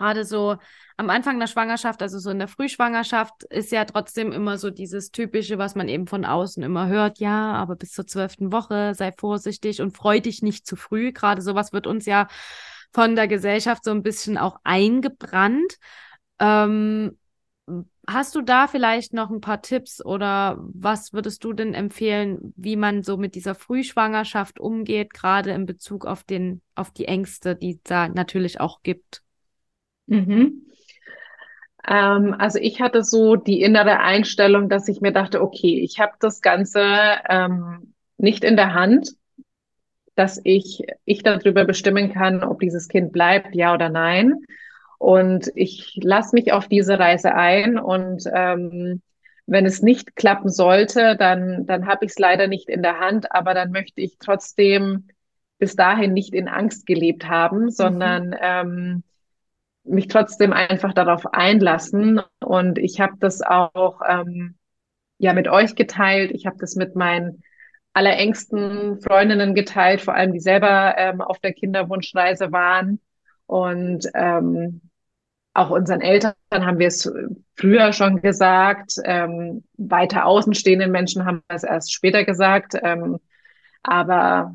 [0.00, 0.56] gerade so
[0.96, 5.10] am Anfang der Schwangerschaft, also so in der Frühschwangerschaft, ist ja trotzdem immer so dieses
[5.10, 9.12] Typische, was man eben von außen immer hört, ja, aber bis zur zwölften Woche sei
[9.12, 11.12] vorsichtig und freu dich nicht zu früh.
[11.12, 12.28] Gerade sowas wird uns ja
[12.92, 15.76] von der Gesellschaft so ein bisschen auch eingebrannt.
[16.38, 17.18] Ähm,
[18.08, 22.74] Hast du da vielleicht noch ein paar Tipps oder was würdest du denn empfehlen, wie
[22.74, 27.74] man so mit dieser Frühschwangerschaft umgeht, gerade in Bezug auf den, auf die Ängste, die
[27.76, 29.22] es da natürlich auch gibt?
[30.10, 30.66] Mhm.
[31.88, 36.12] Ähm, also ich hatte so die innere Einstellung, dass ich mir dachte, okay, ich habe
[36.20, 36.82] das Ganze
[37.28, 39.12] ähm, nicht in der Hand,
[40.14, 44.34] dass ich, ich darüber bestimmen kann, ob dieses Kind bleibt, ja oder nein.
[44.98, 49.00] Und ich lasse mich auf diese Reise ein und ähm,
[49.46, 53.32] wenn es nicht klappen sollte, dann, dann habe ich es leider nicht in der Hand,
[53.32, 55.08] aber dann möchte ich trotzdem
[55.58, 57.70] bis dahin nicht in Angst gelebt haben, mhm.
[57.70, 58.36] sondern mhm.
[58.40, 59.02] ähm,
[59.90, 62.20] mich trotzdem einfach darauf einlassen.
[62.40, 64.56] Und ich habe das auch ähm,
[65.18, 66.30] ja mit euch geteilt.
[66.32, 67.42] Ich habe das mit meinen
[67.92, 73.00] allerengsten Freundinnen geteilt, vor allem die selber ähm, auf der Kinderwunschreise waren.
[73.46, 74.80] Und ähm,
[75.52, 77.12] auch unseren Eltern haben wir es
[77.56, 78.94] früher schon gesagt.
[79.04, 82.74] Ähm, weiter außenstehenden Menschen haben wir es erst später gesagt.
[82.80, 83.18] Ähm,
[83.82, 84.54] aber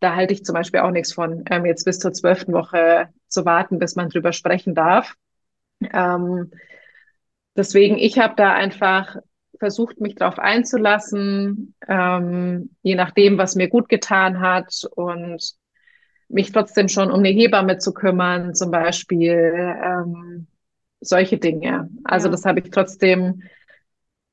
[0.00, 3.44] da halte ich zum Beispiel auch nichts von, ähm, jetzt bis zur zwölften Woche zu
[3.44, 5.14] warten, bis man drüber sprechen darf.
[5.80, 6.50] Ähm,
[7.56, 9.16] deswegen, ich habe da einfach
[9.58, 15.54] versucht, mich darauf einzulassen, ähm, je nachdem, was mir gut getan hat und
[16.28, 20.46] mich trotzdem schon um eine Hebamme zu kümmern, zum Beispiel ähm,
[21.00, 21.88] solche Dinge.
[22.04, 22.32] Also ja.
[22.32, 23.42] das habe ich trotzdem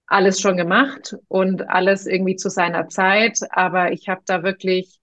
[0.08, 5.00] alles schon gemacht und alles irgendwie zu seiner Zeit, aber ich habe da wirklich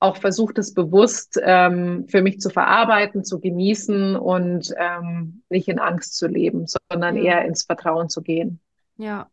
[0.00, 5.80] auch versucht, es bewusst ähm, für mich zu verarbeiten, zu genießen und ähm, nicht in
[5.80, 7.22] Angst zu leben, sondern ja.
[7.22, 8.60] eher ins Vertrauen zu gehen.
[8.96, 9.28] Ja,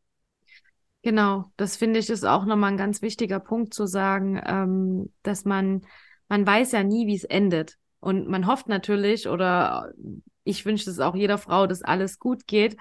[1.03, 1.51] genau.
[1.57, 5.85] Das finde ich ist auch nochmal ein ganz wichtiger Punkt zu sagen, ähm, dass man
[6.27, 7.77] man weiß ja nie, wie es endet.
[7.99, 9.91] Und man hofft natürlich, oder
[10.43, 12.77] ich wünsche es auch jeder Frau, dass alles gut geht.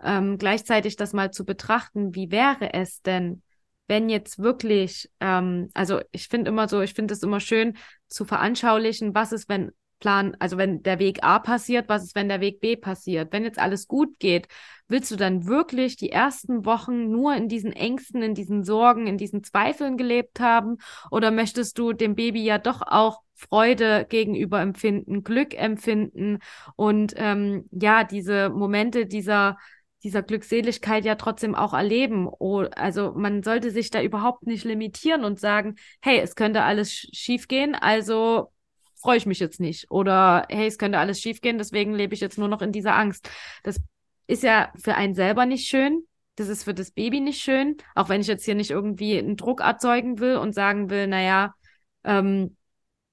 [0.00, 3.42] Ähm, gleichzeitig das mal zu betrachten, wie wäre es denn,
[3.88, 7.76] wenn jetzt wirklich, ähm, also ich finde immer so, ich finde es immer schön
[8.06, 12.28] zu veranschaulichen, was ist, wenn Plan, also wenn der Weg A passiert, was ist, wenn
[12.28, 13.32] der Weg B passiert?
[13.32, 14.46] Wenn jetzt alles gut geht,
[14.86, 19.18] willst du dann wirklich die ersten Wochen nur in diesen Ängsten, in diesen Sorgen, in
[19.18, 20.76] diesen Zweifeln gelebt haben?
[21.10, 26.38] Oder möchtest du dem Baby ja doch auch Freude gegenüber empfinden, Glück empfinden
[26.74, 29.58] und ähm, ja, diese Momente dieser
[30.04, 32.28] dieser Glückseligkeit ja trotzdem auch erleben.
[32.76, 37.74] Also man sollte sich da überhaupt nicht limitieren und sagen, hey, es könnte alles schiefgehen,
[37.74, 38.52] also
[39.00, 39.90] freue ich mich jetzt nicht.
[39.90, 43.30] Oder hey, es könnte alles schiefgehen, deswegen lebe ich jetzt nur noch in dieser Angst.
[43.62, 43.80] Das
[44.26, 46.02] ist ja für einen selber nicht schön.
[46.36, 47.76] Das ist für das Baby nicht schön.
[47.96, 51.54] Auch wenn ich jetzt hier nicht irgendwie einen Druck erzeugen will und sagen will, naja,
[52.04, 52.56] ähm,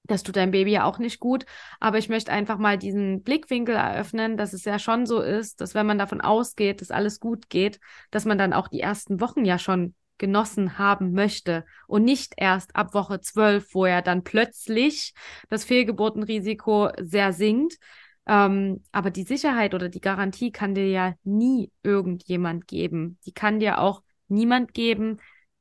[0.06, 1.46] das tut deinem Baby ja auch nicht gut.
[1.80, 5.74] Aber ich möchte einfach mal diesen Blickwinkel eröffnen, dass es ja schon so ist, dass
[5.74, 7.80] wenn man davon ausgeht, dass alles gut geht,
[8.10, 12.74] dass man dann auch die ersten Wochen ja schon genossen haben möchte und nicht erst
[12.74, 15.14] ab Woche zwölf, wo ja dann plötzlich
[15.50, 17.78] das Fehlgeburtenrisiko sehr sinkt.
[18.26, 23.18] Ähm, aber die Sicherheit oder die Garantie kann dir ja nie irgendjemand geben.
[23.26, 25.18] Die kann dir auch niemand geben,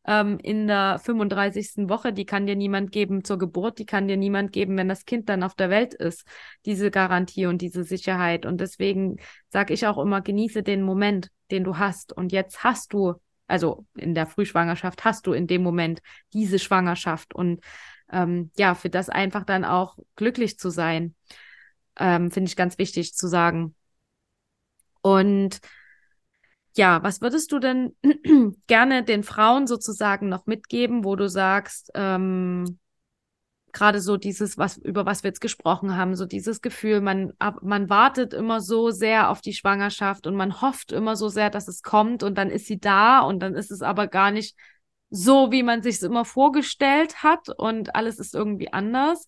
[0.08, 1.90] ähm, in der 35.
[1.90, 5.06] Woche, die kann dir niemand geben zur Geburt, die kann dir niemand geben, wenn das
[5.06, 6.26] Kind dann auf der Welt ist,
[6.66, 8.46] diese Garantie und diese Sicherheit.
[8.46, 9.18] Und deswegen
[9.50, 12.14] sage ich auch immer, genieße den Moment, den du hast.
[12.14, 13.16] Und jetzt hast du,
[13.48, 16.02] also in der Frühschwangerschaft hast du in dem Moment
[16.34, 17.62] diese Schwangerschaft und
[18.12, 21.16] ähm, ja, für das einfach dann auch glücklich zu sein,
[21.98, 23.76] ähm, finde ich ganz wichtig zu sagen.
[25.02, 25.60] Und
[26.76, 27.96] ja, was würdest du denn
[28.68, 32.80] gerne den Frauen sozusagen noch mitgeben, wo du sagst, ähm,
[33.76, 37.90] gerade so dieses, was, über was wir jetzt gesprochen haben, so dieses Gefühl, man, man
[37.90, 41.84] wartet immer so sehr auf die Schwangerschaft und man hofft immer so sehr, dass es
[41.84, 44.58] kommt und dann ist sie da und dann ist es aber gar nicht
[45.10, 49.28] so, wie man sich es immer vorgestellt hat und alles ist irgendwie anders.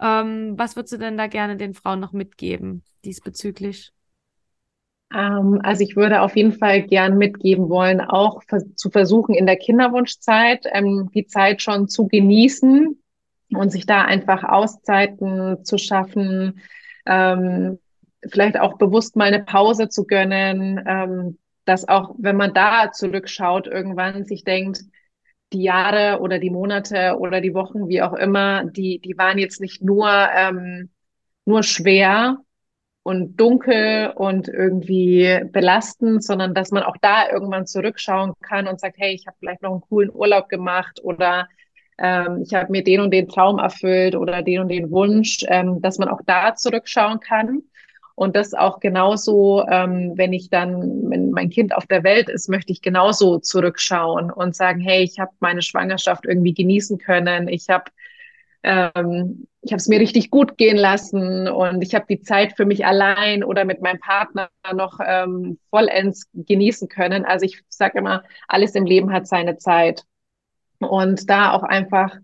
[0.00, 3.92] Ähm, was würdest du denn da gerne den Frauen noch mitgeben diesbezüglich?
[5.12, 8.42] Ähm, also ich würde auf jeden Fall gern mitgeben wollen, auch
[8.74, 13.00] zu versuchen, in der Kinderwunschzeit ähm, die Zeit schon zu genießen
[13.54, 16.60] und sich da einfach Auszeiten zu schaffen,
[17.06, 17.78] ähm,
[18.28, 24.24] vielleicht auch bewusst mal eine Pause zu gönnen, dass auch, wenn man da zurückschaut, irgendwann
[24.24, 24.80] sich denkt,
[25.52, 29.60] die Jahre oder die Monate oder die Wochen, wie auch immer, die, die waren jetzt
[29.60, 30.10] nicht nur,
[31.46, 32.38] nur schwer,
[33.08, 38.96] und dunkel und irgendwie belastend, sondern dass man auch da irgendwann zurückschauen kann und sagt,
[38.98, 41.48] hey, ich habe vielleicht noch einen coolen Urlaub gemacht oder
[41.96, 45.80] ähm, ich habe mir den und den Traum erfüllt oder den und den Wunsch, ähm,
[45.80, 47.62] dass man auch da zurückschauen kann.
[48.14, 52.50] Und das auch genauso, ähm, wenn ich dann, wenn mein Kind auf der Welt ist,
[52.50, 57.48] möchte ich genauso zurückschauen und sagen, hey, ich habe meine Schwangerschaft irgendwie genießen können.
[57.48, 57.84] Ich habe
[58.62, 62.64] ähm, ich habe es mir richtig gut gehen lassen und ich habe die Zeit für
[62.64, 67.24] mich allein oder mit meinem Partner noch ähm, vollends genießen können.
[67.24, 70.04] Also ich sage immer, alles im Leben hat seine Zeit.
[70.80, 72.16] Und da auch einfach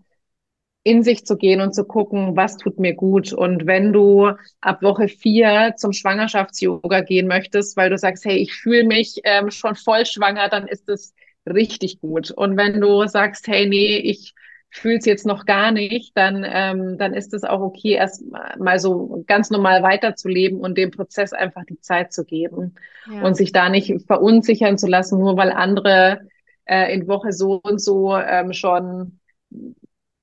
[0.83, 3.33] in sich zu gehen und zu gucken, was tut mir gut.
[3.33, 4.31] Und wenn du
[4.61, 9.49] ab Woche vier zum Schwangerschafts-Yoga gehen möchtest, weil du sagst, hey, ich fühle mich ähm,
[9.49, 11.15] schon voll schwanger, dann ist es
[11.47, 12.29] richtig gut.
[12.31, 14.35] Und wenn du sagst, hey, nee, ich
[14.75, 18.23] fühle es jetzt noch gar nicht, dann, ähm, dann ist es auch okay, erst
[18.57, 22.75] mal so ganz normal weiterzuleben und dem Prozess einfach die Zeit zu geben
[23.09, 23.21] ja.
[23.21, 26.27] und sich da nicht verunsichern zu lassen, nur weil andere
[26.65, 29.19] äh, in Woche so und so ähm, schon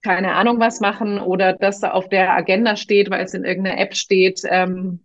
[0.03, 3.94] keine Ahnung was machen oder das auf der Agenda steht, weil es in irgendeiner App
[3.94, 4.42] steht.
[4.44, 5.00] Ähm,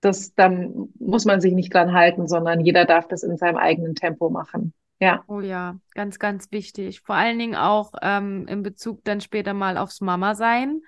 [0.00, 3.94] das, dann muss man sich nicht dran halten, sondern jeder darf das in seinem eigenen
[3.94, 4.72] Tempo machen.
[5.00, 5.24] Ja.
[5.28, 7.00] Oh ja, ganz, ganz wichtig.
[7.00, 10.82] Vor allen Dingen auch ähm, in Bezug dann später mal aufs Mama-Sein.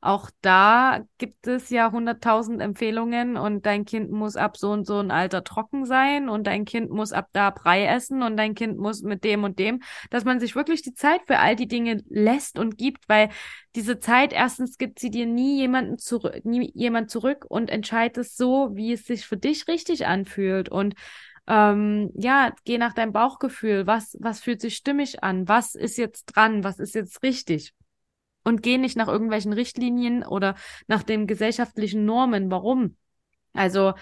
[0.00, 4.98] Auch da gibt es ja hunderttausend Empfehlungen und dein Kind muss ab so und so
[4.98, 8.78] ein Alter trocken sein und dein Kind muss ab da Brei essen und dein Kind
[8.78, 12.02] muss mit dem und dem, dass man sich wirklich die Zeit für all die Dinge
[12.08, 13.28] lässt und gibt, weil
[13.76, 18.70] diese Zeit erstens gibt sie dir nie jemanden zurück, nie jemand zurück und entscheidet so,
[18.74, 20.94] wie es sich für dich richtig anfühlt und
[21.46, 23.86] ähm, ja, geh nach deinem Bauchgefühl.
[23.86, 25.48] Was, was fühlt sich stimmig an?
[25.48, 26.64] Was ist jetzt dran?
[26.64, 27.74] Was ist jetzt richtig?
[28.44, 32.50] Und geh nicht nach irgendwelchen Richtlinien oder nach den gesellschaftlichen Normen.
[32.50, 32.96] Warum?
[33.52, 33.94] Also,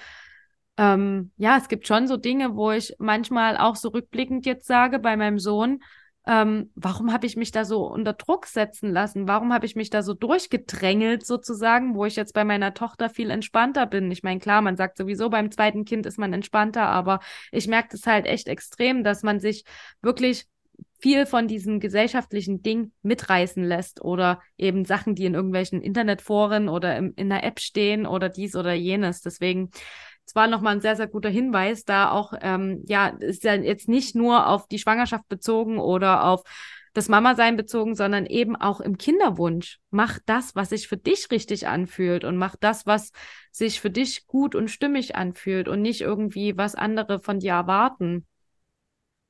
[0.76, 4.99] ähm, ja, es gibt schon so Dinge, wo ich manchmal auch so rückblickend jetzt sage
[4.99, 5.82] bei meinem Sohn,
[6.31, 9.26] ähm, warum habe ich mich da so unter Druck setzen lassen?
[9.26, 13.31] Warum habe ich mich da so durchgedrängelt sozusagen, wo ich jetzt bei meiner Tochter viel
[13.31, 14.12] entspannter bin?
[14.12, 17.18] Ich meine, klar, man sagt sowieso, beim zweiten Kind ist man entspannter, aber
[17.51, 19.64] ich merke das halt echt extrem, dass man sich
[20.03, 20.47] wirklich
[21.01, 26.97] viel von diesem gesellschaftlichen Ding mitreißen lässt oder eben Sachen, die in irgendwelchen Internetforen oder
[26.97, 29.20] im, in der App stehen oder dies oder jenes.
[29.20, 29.70] Deswegen
[30.31, 33.89] es war nochmal ein sehr, sehr guter Hinweis, da auch, ähm, ja, ist ja jetzt
[33.89, 36.45] nicht nur auf die Schwangerschaft bezogen oder auf
[36.93, 39.81] das Mama-Sein bezogen, sondern eben auch im Kinderwunsch.
[39.91, 43.11] Mach das, was sich für dich richtig anfühlt und mach das, was
[43.51, 48.24] sich für dich gut und stimmig anfühlt und nicht irgendwie, was andere von dir erwarten.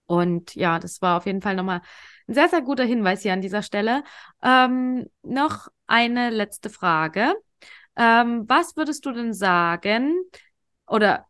[0.05, 1.81] Und ja, das war auf jeden Fall nochmal
[2.29, 4.05] ein sehr, sehr guter Hinweis hier an dieser Stelle.
[4.43, 7.33] Ähm, noch eine letzte Frage.
[7.97, 10.15] Ähm, was würdest du denn sagen?
[10.91, 11.27] Oder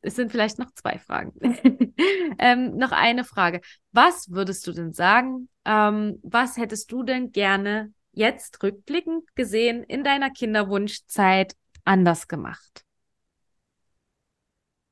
[0.00, 1.32] es sind vielleicht noch zwei Fragen.
[2.38, 3.60] ähm, noch eine Frage.
[3.92, 5.48] Was würdest du denn sagen?
[5.64, 11.54] Ähm, was hättest du denn gerne jetzt rückblickend gesehen in deiner Kinderwunschzeit
[11.84, 12.84] anders gemacht?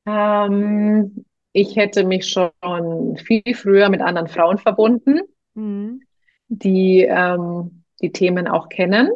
[0.05, 5.21] Ähm, ich hätte mich schon viel früher mit anderen Frauen verbunden,
[5.53, 6.01] mhm.
[6.47, 9.09] die ähm, die Themen auch kennen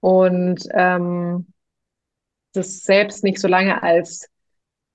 [0.00, 1.53] und ähm,
[2.56, 4.28] das selbst nicht so lange als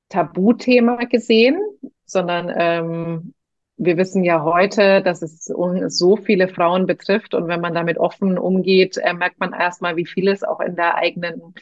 [0.10, 1.60] Tabuthema gesehen,
[2.05, 3.34] sondern ähm,
[3.78, 8.38] wir wissen ja heute, dass es so viele Frauen betrifft und wenn man damit offen
[8.38, 11.53] umgeht, äh, merkt man erstmal, wie viele es auch in der eigenen,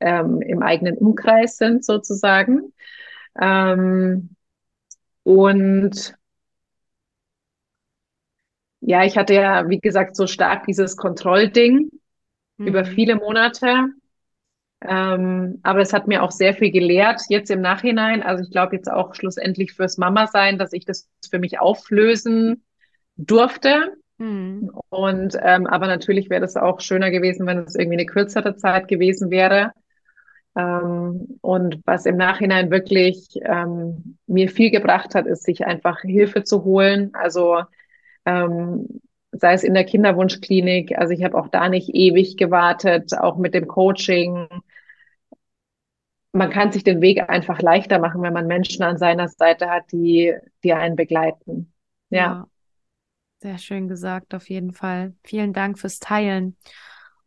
[0.00, 2.72] ähm, im eigenen Umkreis sind sozusagen.
[3.38, 4.30] Ähm,
[5.24, 6.16] und
[8.80, 11.90] ja, ich hatte ja, wie gesagt, so stark dieses Kontrollding
[12.56, 12.66] mhm.
[12.66, 13.88] über viele Monate.
[14.80, 18.22] Ähm, aber es hat mir auch sehr viel gelehrt, jetzt im Nachhinein.
[18.22, 22.62] Also ich glaube jetzt auch schlussendlich fürs Mama sein, dass ich das für mich auflösen
[23.16, 23.96] durfte.
[24.18, 24.70] Mhm.
[24.88, 28.88] Und ähm, aber natürlich wäre das auch schöner gewesen, wenn es irgendwie eine kürzere Zeit
[28.88, 29.72] gewesen wäre.
[30.56, 36.44] Ähm, und was im Nachhinein wirklich ähm, mir viel gebracht hat, ist, sich einfach Hilfe
[36.44, 37.10] zu holen.
[37.14, 37.62] Also
[38.26, 39.00] ähm,
[39.32, 40.98] sei es in der Kinderwunschklinik.
[40.98, 44.48] Also ich habe auch da nicht ewig gewartet, auch mit dem Coaching.
[46.38, 49.90] Man kann sich den Weg einfach leichter machen, wenn man Menschen an seiner Seite hat,
[49.90, 51.72] die, die einen begleiten.
[52.10, 52.18] Ja.
[52.18, 52.46] ja.
[53.40, 55.14] Sehr schön gesagt, auf jeden Fall.
[55.24, 56.56] Vielen Dank fürs Teilen.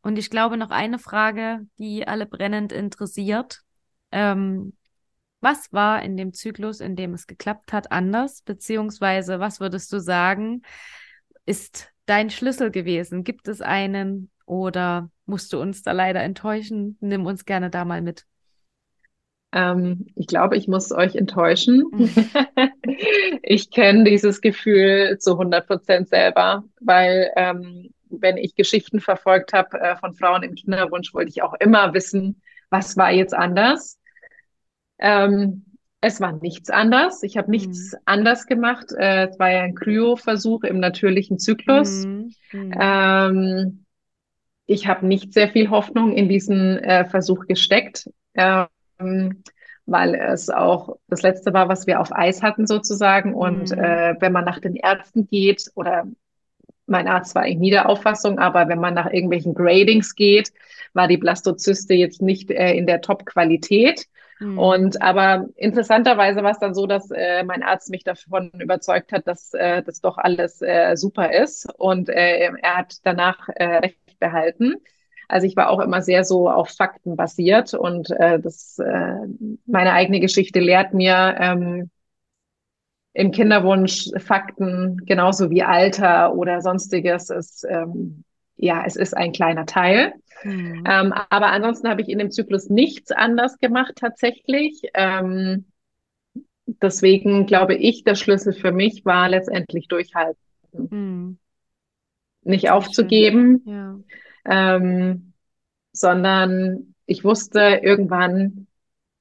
[0.02, 3.62] Und ich glaube, noch eine Frage, die alle brennend interessiert.
[4.14, 4.78] Ähm,
[5.42, 8.42] was war in dem Zyklus, in dem es geklappt hat, anders?
[8.44, 10.62] Beziehungsweise, was würdest du sagen,
[11.46, 13.26] ist dein Schlüssel gewesen?
[13.26, 16.98] Gibt es einen oder musst du uns da leider enttäuschen?
[17.02, 18.26] Nimm uns gerne da mal mit.
[19.54, 21.84] Ähm, ich glaube, ich muss euch enttäuschen.
[23.44, 29.80] ich kenne dieses Gefühl zu 100 Prozent selber, weil ähm, wenn ich Geschichten verfolgt habe
[29.80, 33.98] äh, von Frauen im Kinderwunsch, wollte ich auch immer wissen, was war jetzt anders.
[35.00, 35.66] Ähm,
[36.02, 37.22] es war nichts anders.
[37.24, 38.00] Ich habe nichts mhm.
[38.06, 38.92] anders gemacht.
[38.98, 42.06] Äh, es war ja ein Kryo-Versuch im natürlichen Zyklus.
[42.06, 42.34] Mhm.
[42.52, 42.74] Mhm.
[42.80, 43.86] Ähm,
[44.66, 48.68] ich habe nicht sehr viel Hoffnung in diesen äh, Versuch gesteckt, ähm,
[49.86, 53.34] weil es auch das letzte war, was wir auf Eis hatten sozusagen.
[53.34, 53.84] Und mhm.
[53.84, 56.06] äh, wenn man nach den Ärzten geht oder
[56.88, 60.52] mein Arzt war eigentlich nie der Auffassung, aber wenn man nach irgendwelchen Gradings geht,
[60.94, 64.06] war die Blastozyste jetzt nicht äh, in der Top-Qualität.
[64.40, 64.60] Mhm.
[64.60, 69.28] Und aber interessanterweise war es dann so, dass äh, mein Arzt mich davon überzeugt hat,
[69.28, 71.68] dass äh, das doch alles äh, super ist.
[71.78, 74.76] Und äh, er hat danach äh, recht behalten.
[75.32, 79.16] Also ich war auch immer sehr so auf Fakten basiert und äh, das äh,
[79.66, 81.90] meine eigene Geschichte lehrt mir, ähm,
[83.14, 88.24] im Kinderwunsch Fakten genauso wie Alter oder sonstiges ist, ähm,
[88.56, 90.14] ja, es ist ein kleiner Teil.
[90.44, 90.84] Mhm.
[90.88, 94.82] Ähm, aber ansonsten habe ich in dem Zyklus nichts anders gemacht tatsächlich.
[94.94, 95.66] Ähm,
[96.66, 100.40] deswegen glaube ich, der Schlüssel für mich war letztendlich durchhalten.
[100.72, 101.38] Mhm.
[102.44, 104.00] Nicht aufzugeben, ja.
[104.46, 105.34] Ähm,
[105.94, 108.68] sondern ich wusste irgendwann,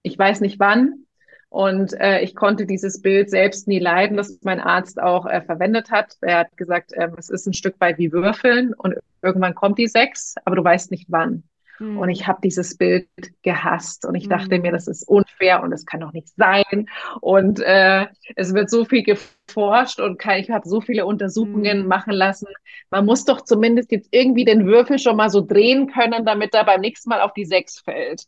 [0.03, 1.07] ich weiß nicht wann,
[1.51, 5.91] und äh, ich konnte dieses Bild selbst nie leiden, das mein Arzt auch äh, verwendet
[5.91, 6.17] hat.
[6.21, 9.89] Er hat gesagt, ähm, es ist ein Stück weit wie Würfeln und irgendwann kommt die
[9.89, 11.43] sechs, aber du weißt nicht wann.
[11.81, 11.99] Mhm.
[11.99, 13.09] Und ich habe dieses Bild
[13.43, 14.31] gehasst und ich mhm.
[14.31, 16.89] dachte mir, das ist unfair und es kann doch nicht sein.
[17.21, 18.07] Und äh,
[18.37, 21.89] es wird so viel geforscht und kann, ich habe so viele Untersuchungen mhm.
[21.89, 22.47] machen lassen.
[22.91, 26.65] Man muss doch zumindest jetzt irgendwie den Würfel schon mal so drehen können, damit er
[26.65, 28.27] beim nächsten Mal auf die sechs fällt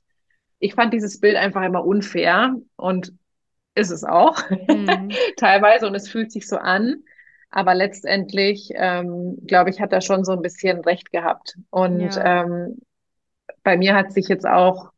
[0.63, 3.13] ich fand dieses Bild einfach immer unfair und
[3.75, 5.11] ist es auch mhm.
[5.37, 7.03] teilweise und es fühlt sich so an.
[7.51, 11.59] Aber letztendlich, ähm, glaube ich, hat er schon so ein bisschen recht gehabt.
[11.69, 12.45] Und ja.
[12.45, 12.79] ähm,
[13.63, 14.93] bei mir hat sich jetzt auch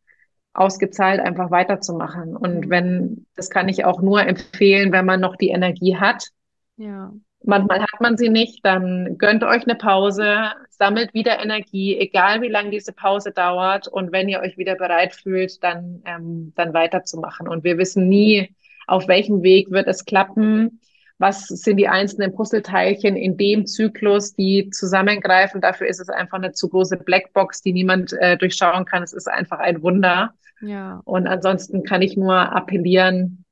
[0.52, 2.36] ausgezahlt, einfach weiterzumachen.
[2.36, 6.28] Und wenn, das kann ich auch nur empfehlen, wenn man noch die Energie hat.
[6.76, 7.12] Ja.
[7.46, 12.48] Manchmal hat man sie nicht, dann gönnt euch eine Pause, sammelt wieder Energie, egal wie
[12.48, 13.86] lange diese Pause dauert.
[13.86, 17.46] Und wenn ihr euch wieder bereit fühlt, dann, ähm, dann weiterzumachen.
[17.46, 18.54] Und wir wissen nie,
[18.86, 20.80] auf welchem Weg wird es klappen.
[21.18, 25.60] Was sind die einzelnen Puzzleteilchen in dem Zyklus, die zusammengreifen?
[25.60, 29.02] Dafür ist es einfach eine zu große Blackbox, die niemand äh, durchschauen kann.
[29.02, 30.34] Es ist einfach ein Wunder.
[30.60, 31.00] Ja.
[31.04, 33.44] Und ansonsten kann ich nur appellieren,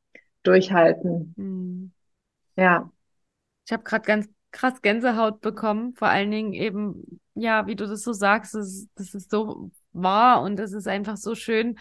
[0.43, 1.35] durchhalten.
[1.37, 1.93] Mhm.
[2.57, 2.91] Ja.
[3.67, 8.03] Ich habe gerade ganz krass Gänsehaut bekommen, vor allen Dingen eben ja, wie du das
[8.03, 11.79] so sagst, das, das ist so wahr und es ist einfach so schön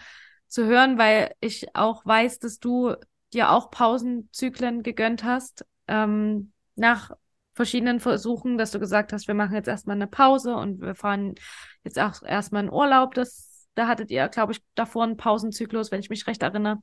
[0.48, 2.94] zu hören, weil ich auch weiß, dass du
[3.32, 7.10] dir auch Pausenzyklen gegönnt hast, ähm, nach
[7.54, 11.34] verschiedenen Versuchen, dass du gesagt hast, wir machen jetzt erstmal eine Pause und wir fahren
[11.84, 13.14] jetzt auch erstmal in Urlaub.
[13.14, 16.78] Das, da hattet ihr, glaube ich, davor einen Pausenzyklus, wenn ich mich recht erinnere.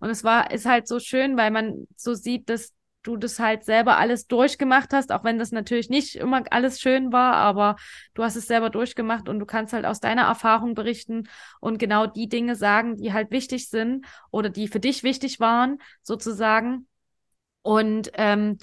[0.00, 3.64] Und es war, ist halt so schön, weil man so sieht, dass du das halt
[3.64, 7.76] selber alles durchgemacht hast, auch wenn das natürlich nicht immer alles schön war, aber
[8.14, 11.28] du hast es selber durchgemacht und du kannst halt aus deiner Erfahrung berichten
[11.60, 15.78] und genau die Dinge sagen, die halt wichtig sind oder die für dich wichtig waren,
[16.02, 16.86] sozusagen.
[17.64, 18.58] Und ähm,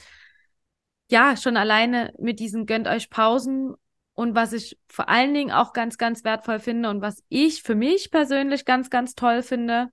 [1.10, 3.74] ja, schon alleine mit diesen gönnt euch Pausen
[4.14, 7.74] und was ich vor allen Dingen auch ganz, ganz wertvoll finde und was ich für
[7.74, 9.88] mich persönlich ganz, ganz toll finde,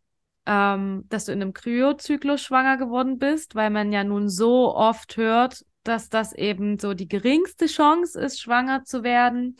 [0.45, 5.17] ähm, dass du in einem Kryozyklus schwanger geworden bist, weil man ja nun so oft
[5.17, 9.57] hört, dass das eben so die geringste Chance ist, schwanger zu werden.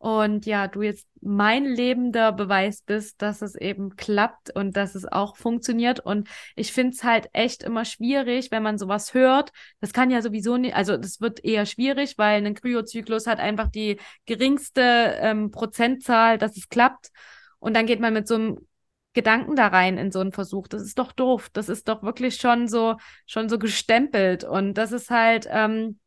[0.00, 5.04] Und ja, du jetzt mein lebender Beweis bist, dass es eben klappt und dass es
[5.04, 6.00] auch funktioniert.
[6.00, 6.26] Und
[6.56, 9.52] ich finde es halt echt immer schwierig, wenn man sowas hört.
[9.78, 13.68] Das kann ja sowieso nicht, also das wird eher schwierig, weil ein Kryozyklus hat einfach
[13.68, 14.80] die geringste
[15.20, 17.10] ähm, Prozentzahl, dass es klappt.
[17.58, 18.66] Und dann geht man mit so einem
[19.12, 20.66] Gedanken da rein in so einen Versuch.
[20.66, 21.50] Das ist doch doof.
[21.52, 22.96] Das ist doch wirklich schon so,
[23.26, 24.44] schon so gestempelt.
[24.44, 25.98] Und das ist halt, ähm,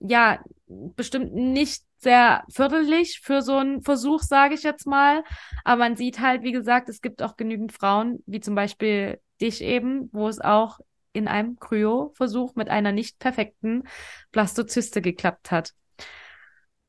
[0.00, 5.22] ja, bestimmt nicht sehr förderlich für so einen Versuch, sage ich jetzt mal.
[5.64, 9.62] Aber man sieht halt, wie gesagt, es gibt auch genügend Frauen, wie zum Beispiel dich
[9.62, 10.80] eben, wo es auch
[11.12, 13.84] in einem Kryo-Versuch mit einer nicht perfekten
[14.32, 15.74] Blastozyste geklappt hat.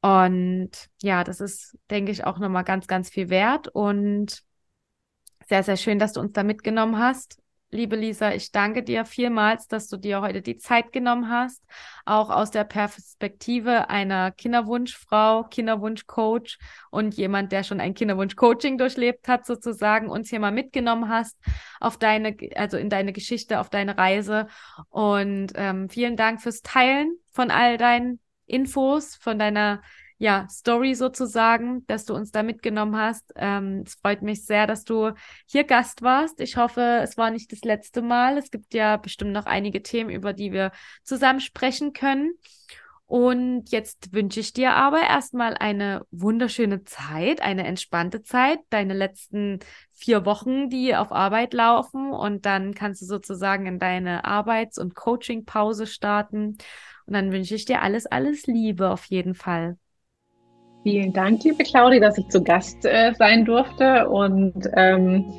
[0.02, 4.44] Und ja, das ist, denke ich, auch nochmal ganz, ganz viel wert und
[5.48, 7.42] sehr, sehr schön, dass du uns da mitgenommen hast.
[7.74, 11.64] Liebe Lisa, ich danke dir vielmals, dass du dir heute die Zeit genommen hast,
[12.04, 16.58] auch aus der Perspektive einer Kinderwunschfrau, Kinderwunschcoach
[16.90, 21.38] und jemand, der schon ein Kinderwunschcoaching durchlebt hat, sozusagen, uns hier mal mitgenommen hast
[21.80, 24.48] auf deine, also in deine Geschichte, auf deine Reise.
[24.90, 29.82] Und ähm, vielen Dank fürs Teilen von all deinen Infos, von deiner
[30.22, 33.34] ja, Story sozusagen, dass du uns da mitgenommen hast.
[33.36, 35.14] Ähm, es freut mich sehr, dass du
[35.48, 36.40] hier Gast warst.
[36.42, 38.38] Ich hoffe, es war nicht das letzte Mal.
[38.38, 42.34] Es gibt ja bestimmt noch einige Themen, über die wir zusammen sprechen können.
[43.08, 49.58] Und jetzt wünsche ich dir aber erstmal eine wunderschöne Zeit, eine entspannte Zeit, deine letzten
[49.92, 52.14] vier Wochen, die auf Arbeit laufen.
[52.14, 56.60] Und dann kannst du sozusagen in deine Arbeits- und Coaching-Pause starten.
[57.08, 59.78] Und dann wünsche ich dir alles, alles Liebe auf jeden Fall.
[60.84, 64.10] Vielen Dank, liebe Claudi, dass ich zu Gast äh, sein durfte.
[64.10, 65.32] Und ähm,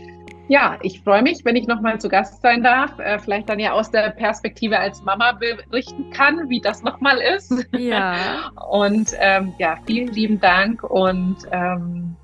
[0.46, 2.96] ja, ich freue mich, wenn ich nochmal zu Gast sein darf.
[3.00, 7.52] Äh, vielleicht dann ja aus der Perspektive als Mama berichten kann, wie das nochmal ist.
[7.76, 8.50] Ja.
[8.70, 10.84] und ähm, ja, vielen lieben Dank.
[10.84, 12.14] Und ähm,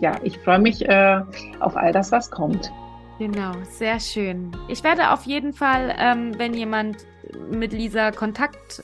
[0.00, 1.20] ja, ich freue mich äh,
[1.60, 2.72] auf all das, was kommt.
[3.18, 4.52] Genau, sehr schön.
[4.68, 7.04] Ich werde auf jeden Fall, ähm, wenn jemand
[7.50, 8.82] mit Lisa Kontakt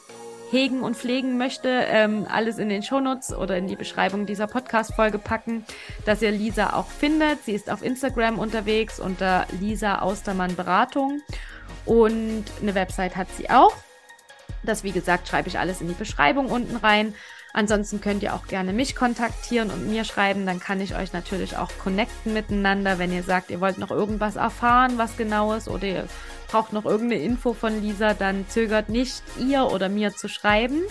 [0.51, 5.19] hegen und pflegen möchte, ähm, alles in den Shownotes oder in die Beschreibung dieser Podcast-Folge
[5.19, 5.65] packen,
[6.05, 7.45] dass ihr Lisa auch findet.
[7.45, 11.21] Sie ist auf Instagram unterwegs unter Lisa Austermann Beratung
[11.85, 13.75] und eine Website hat sie auch.
[14.63, 17.15] Das, wie gesagt, schreibe ich alles in die Beschreibung unten rein.
[17.53, 20.45] Ansonsten könnt ihr auch gerne mich kontaktieren und mir schreiben.
[20.45, 24.35] Dann kann ich euch natürlich auch connecten miteinander, wenn ihr sagt, ihr wollt noch irgendwas
[24.35, 26.09] erfahren, was genau ist, oder ihr
[26.55, 30.83] braucht noch irgendeine Info von Lisa, dann zögert nicht, ihr oder mir zu schreiben.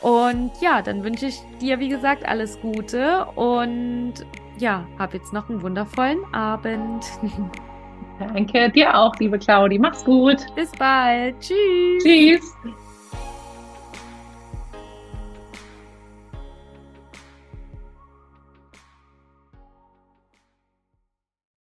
[0.00, 4.14] Und ja, dann wünsche ich dir, wie gesagt, alles Gute und
[4.58, 7.04] ja, hab jetzt noch einen wundervollen Abend.
[8.20, 9.80] Danke, dir auch, liebe Claudi.
[9.80, 10.46] Mach's gut.
[10.54, 11.34] Bis bald.
[11.40, 12.04] Tschüss.
[12.04, 12.54] Tschüss.